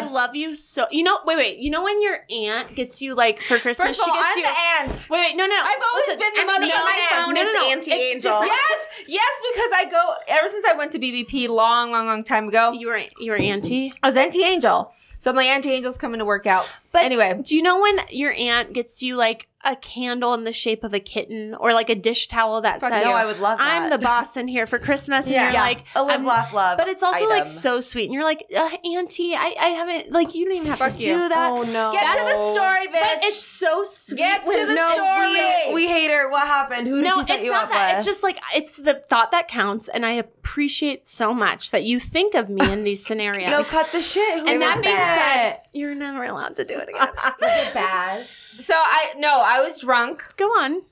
[0.07, 0.87] I love you so.
[0.91, 1.59] You know, wait, wait.
[1.59, 4.57] You know when your aunt gets you like for Christmas, First of all, she gets
[4.59, 4.91] I'm you.
[4.91, 5.07] the aunt.
[5.11, 5.55] Wait, wait, no, no.
[5.55, 7.35] I've always Listen, been the mother of my phone.
[7.35, 7.71] No, no, it's no.
[7.73, 8.33] Auntie It's Angel.
[8.33, 8.53] different.
[8.53, 12.49] Yes, yes, because I go ever since I went to BBP long, long, long time
[12.49, 12.73] ago.
[12.73, 13.93] You were you were auntie.
[14.03, 14.93] I was Auntie Angel.
[15.19, 16.69] So my Auntie Angel's coming to work out.
[16.93, 20.53] But anyway, do you know when your aunt gets you like a candle in the
[20.53, 23.41] shape of a kitten or like a dish towel that Fuck says, no, I would
[23.41, 23.83] love that.
[23.83, 25.43] I'm the boss in here for Christmas," and Yeah.
[25.45, 26.79] you're Yeah, like, a live, I'm- laugh, love.
[26.79, 30.35] But it's also like so sweet, and you're like, uh, "Auntie, I, I haven't like
[30.35, 31.07] you don't even have Fuck to you.
[31.07, 31.91] do that." Oh no.
[31.93, 33.01] get to the story, bitch.
[33.01, 34.19] But it's so sweet.
[34.19, 35.69] Get to when- the no, story.
[35.69, 36.31] we, we hate her.
[36.31, 36.87] What happened?
[36.87, 37.89] Who did no, you set it's you not up that.
[37.89, 37.97] with?
[37.99, 41.99] It's just like it's the thought that counts, and I appreciate so much that you
[41.99, 43.51] think of me in these scenarios.
[43.51, 44.39] no, cut the shit.
[44.41, 45.63] Who and that was being that?
[45.63, 47.09] said, you're never allowed to do it again.
[47.75, 48.27] Bad.
[48.59, 50.35] so I no, I was drunk.
[50.37, 50.83] Go on.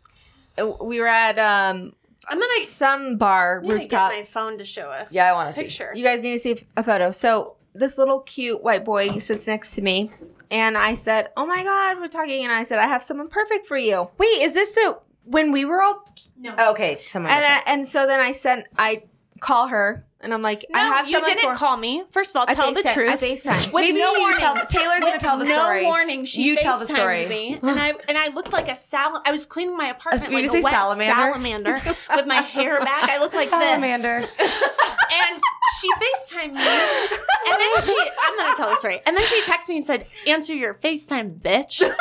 [0.87, 1.95] We were at um
[2.27, 4.13] I'm gonna, some bar I'm gonna get rooftop.
[4.13, 5.63] my phone to show a yeah, I want to see.
[5.63, 5.93] picture.
[5.95, 7.11] You guys need to see a photo.
[7.11, 10.11] So this little cute white boy sits next to me,
[10.51, 13.67] and I said, "Oh my god, we're talking." And I said, "I have someone perfect
[13.67, 16.05] for you." Wait, is this the when we were all?
[16.39, 16.55] No.
[16.71, 17.33] Okay, someone.
[17.33, 19.05] And I, and so then I sent, I
[19.41, 22.03] call her, and I'm like, No, "I have you didn't for." call me.
[22.11, 23.11] First of all, I tell the FaceTime- truth.
[23.11, 23.73] I FaceTime.
[23.73, 24.39] With Maybe no you warning.
[24.41, 24.67] tell.
[24.67, 25.59] Taylor's gonna tell the story.
[25.59, 25.85] no story.
[25.85, 26.25] warning.
[26.25, 27.27] She you tell the story.
[27.27, 29.23] Me, and I and I looked like a sal.
[29.25, 31.15] I was cleaning my apartment you like a wet salamander?
[31.15, 31.75] salamander
[32.17, 33.11] with my hair back.
[33.11, 34.27] I look like Salamander.
[34.39, 34.63] this.
[35.17, 35.41] And
[35.81, 37.95] she FaceTimed me, and then she.
[38.25, 39.01] I'm gonna tell the story.
[39.07, 41.83] And then she texted me and said, "Answer your FaceTime, bitch."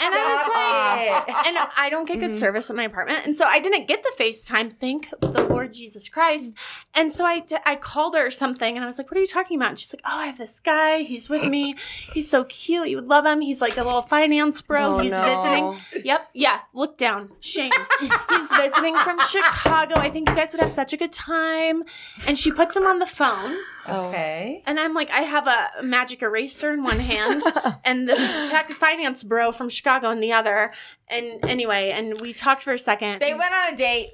[0.00, 2.38] And I was like, and I don't get good Mm-hmm.
[2.38, 4.74] service at my apartment, and so I didn't get the FaceTime.
[4.78, 6.54] Thank the Lord Jesus Christ.
[6.94, 9.20] And so I, d- I called her or something, and I was like, "What are
[9.20, 10.98] you talking about?" And she's like, "Oh, I have this guy.
[11.02, 11.74] He's with me.
[12.12, 12.88] He's so cute.
[12.88, 13.40] You would love him.
[13.40, 14.96] He's like a little finance bro.
[14.96, 15.72] Oh, He's no.
[15.72, 16.04] visiting.
[16.04, 16.60] Yep, yeah.
[16.74, 17.30] Look down.
[17.40, 17.70] Shame.
[18.00, 19.94] He's visiting from Chicago.
[19.96, 21.84] I think you guys would have such a good time."
[22.26, 23.56] And she puts him on the phone.
[23.86, 24.08] Oh.
[24.08, 24.62] okay.
[24.66, 27.42] And I'm like, I have a magic eraser in one hand
[27.84, 30.72] and this tech finance bro from Chicago in the other.
[31.08, 33.20] And anyway, and we talked for a second.
[33.20, 34.10] They went on a date.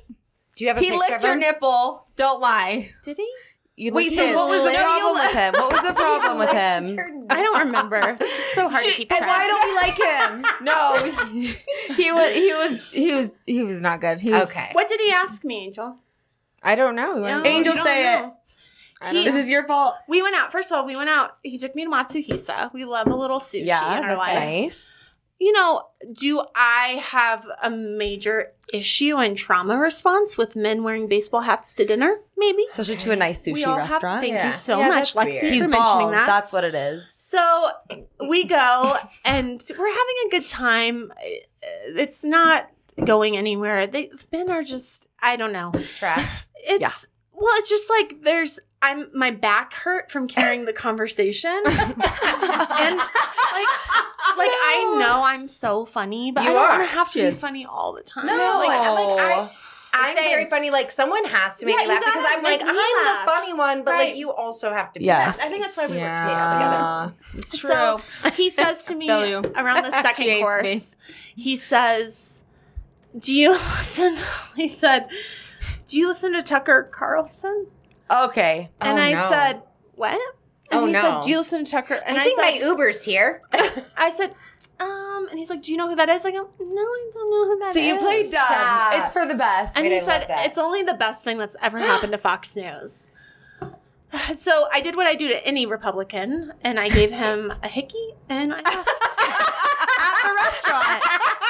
[0.57, 1.41] Do you have a He picture licked of your him?
[1.41, 2.07] nipple.
[2.17, 2.93] Don't lie.
[3.03, 3.29] Did he?
[3.77, 4.37] You Wait, licked so his.
[4.37, 5.53] what was the No, problem li- with him?
[5.55, 7.27] What was the problem with him?
[7.29, 8.17] I don't remember.
[8.21, 9.23] It's so hard to She- keep track.
[9.23, 10.47] And why don't we like him?
[10.65, 10.95] No,
[11.33, 11.47] he,
[11.95, 12.33] he was.
[12.35, 12.91] He was.
[12.93, 13.33] He was.
[13.47, 14.21] He was not good.
[14.21, 14.71] He was, Okay.
[14.73, 15.97] what did he ask me, Angel?
[16.63, 17.15] I don't know.
[17.17, 18.21] No, Angel, you don't say it.
[18.23, 18.37] know.
[19.01, 19.97] I don't He- This is your fault.
[20.09, 20.53] We went out.
[20.53, 21.37] First of all, we went out.
[21.43, 22.73] He took me to Matsuhisa.
[22.73, 24.35] We love a little sushi Yeah, in our that's life.
[24.39, 25.04] nice.
[25.45, 25.83] You know,
[26.15, 31.85] do I have a major issue and trauma response with men wearing baseball hats to
[31.85, 32.17] dinner?
[32.39, 32.65] Maybe.
[32.67, 34.21] Especially to a nice sushi all have- restaurant.
[34.23, 34.47] thank Yeah.
[34.47, 35.53] you so Yeah, much, Lexi, weird.
[35.53, 36.13] He's for mentioning bald.
[36.15, 36.27] that.
[36.27, 37.13] That's what it is.
[37.13, 37.69] So
[38.27, 41.13] we go and we're having a good time.
[42.05, 42.71] It's not
[43.05, 43.87] going anywhere.
[43.87, 45.73] They men are just I don't know.
[45.99, 46.47] Trash.
[46.57, 46.91] It's Yeah.
[47.35, 51.51] well, it's just like there's I'm my back hurt from carrying the conversation.
[51.65, 51.97] and like
[54.37, 57.23] like I know I'm so funny, but You I don't want to have to She
[57.25, 58.27] be funny all the time.
[58.27, 59.51] No, like, like, I'm like, I-.
[59.97, 60.25] I'm Same.
[60.25, 60.71] very funny.
[60.71, 63.55] Like someone has to make Yeah, me laugh because I'm like I'm me the funny
[63.55, 64.09] one, but Right.
[64.09, 65.07] like you also have to be.
[65.07, 65.39] Yes.
[65.41, 67.15] I think that's why we work together.
[67.39, 67.71] It's true.
[67.71, 67.99] So
[68.33, 70.97] he says to me around the second hates course,
[71.37, 72.43] he says,
[73.17, 74.17] Do you listen?
[74.57, 75.09] He said,
[75.89, 77.69] Do you listen to Tucker Carlson?
[78.11, 78.71] Okay.
[78.81, 79.29] And Oh, I no.
[79.31, 79.63] said,
[79.95, 80.13] What?
[80.71, 81.01] And Oh, he no.
[81.01, 81.95] said, Do you listen to Tucker?
[81.95, 83.43] And I I, think said, my Uber's here.
[83.97, 84.35] I said,
[84.81, 86.25] um, and he's like, Do you know who that is?
[86.25, 87.75] I go, No, I don't know who that is.
[87.75, 88.45] So you played dumb.
[88.47, 88.93] Stop.
[88.95, 89.77] It's for the best.
[89.77, 90.27] And Wait, he I said.
[90.29, 93.09] It's only the best thing that's ever happened to Fox News.
[94.37, 98.15] So I did what I do to any Republican, and I gave him a hickey,
[98.29, 98.89] and I left.
[99.99, 101.03] At the restaurant.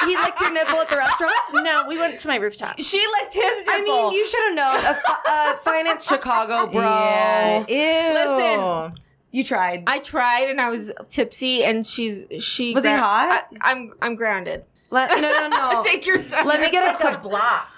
[0.05, 1.33] He licked your nipple at the restaurant.
[1.53, 2.79] No, we went to my rooftop.
[2.79, 3.73] She licked his nipple.
[3.73, 4.75] I mean, you should have known.
[4.75, 6.81] A fi- uh, finance Chicago, bro.
[6.81, 7.65] Yeah.
[7.67, 8.13] Ew.
[8.13, 8.93] Listen.
[9.31, 9.83] You tried.
[9.87, 13.47] I tried and I was tipsy, and she's she Was he hot?
[13.61, 14.63] I, I'm I'm grounded.
[14.91, 15.81] Let, no, no, no.
[15.85, 16.47] Take your time.
[16.47, 17.21] Let me get a quick.
[17.21, 17.71] block.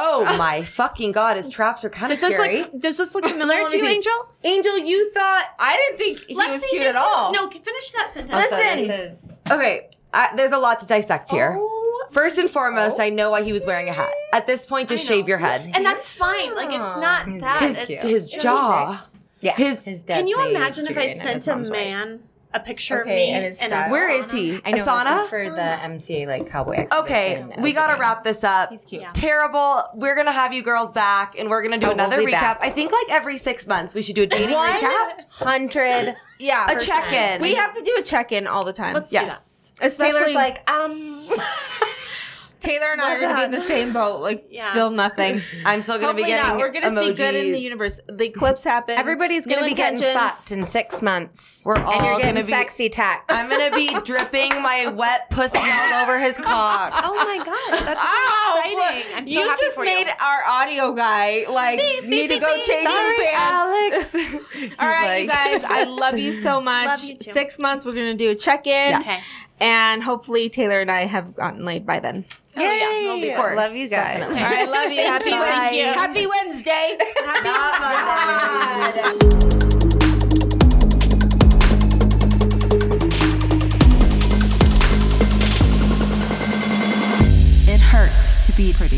[0.00, 1.36] Oh my fucking god!
[1.36, 2.58] His traps are kind of Does this scary.
[2.62, 3.84] look does this look familiar to you.
[3.86, 4.28] Angel?
[4.44, 7.32] Angel, you thought I didn't think he was cute you- at all.
[7.32, 8.50] No, finish that sentence.
[8.50, 9.36] Listen.
[9.50, 9.90] okay.
[10.12, 11.56] I, there's a lot to dissect here.
[11.58, 12.06] Oh.
[12.10, 14.10] First and foremost, I know why he was wearing a hat.
[14.32, 15.70] At this point, just shave your head.
[15.74, 16.54] And that's fine.
[16.54, 17.60] Like it's not He's that.
[17.60, 19.04] His, It's his just- jaw.
[19.40, 19.54] Yeah.
[19.54, 21.78] His- his dad Can you imagine if I Julian and his sent a mom's wife.
[21.78, 22.22] man
[22.54, 23.88] a picture Okay, of me and his in style.
[23.88, 24.58] a Where is he?
[24.64, 25.16] I know Asana?
[25.16, 26.86] this is for the MCA like cowboy.
[26.90, 28.70] Okay, we gotta wrap this up.
[28.70, 29.02] He's cute.
[29.02, 29.10] Yeah.
[29.12, 29.82] Terrible.
[29.94, 32.30] We're gonna have you girls back, and we're gonna do Oh, we'll another recap.
[32.30, 32.58] back.
[32.62, 36.16] I think like every six months we should do a dating recap, Hundred.
[36.40, 37.42] Yeah, a check-in.
[37.42, 38.94] We have to do a check-in all the time.
[38.94, 39.57] Let's yes.
[39.80, 41.28] Especially Taylor's like, um.
[42.60, 44.20] Taylor and I are going to be in the same boat.
[44.20, 44.68] Like, Yeah.
[44.72, 45.40] still nothing.
[45.64, 46.44] I'm still gonna be getting.
[46.44, 46.58] not.
[46.58, 47.62] We're going to be good in the emoji.
[47.62, 48.00] universe.
[48.08, 48.98] The eclipse happened.
[48.98, 51.62] Everybody's gonna be getting fucked in six months.
[51.64, 53.26] We're all gonna be- sexy text.
[53.28, 56.94] I'm gonna be dripping my wet pussy all over his cock.
[57.04, 59.12] Oh my god, that's Ow, so exciting!
[59.16, 60.12] I'm so you happy just for made you.
[60.20, 64.14] our audio guy like need to go change Sorry, his pants.
[64.14, 64.74] Alex.
[64.80, 66.88] All right, you guys, I love you so much.
[66.88, 67.30] Love you too.
[67.30, 69.20] Six months, we're gonna do a check-in, Okay.
[69.60, 72.24] And hopefully Taylor and I have gotten laid by then.
[72.56, 73.56] Oh, yeah, we'll be Of course.
[73.56, 74.22] Love you guys.
[74.22, 75.00] All right, love you.
[75.06, 75.36] Happy you.
[75.36, 75.84] Thank Wednesday.
[75.92, 76.98] Happy Wednesday.
[77.44, 77.80] Not
[79.04, 79.18] Monday.
[87.70, 88.97] It hurts to be pretty,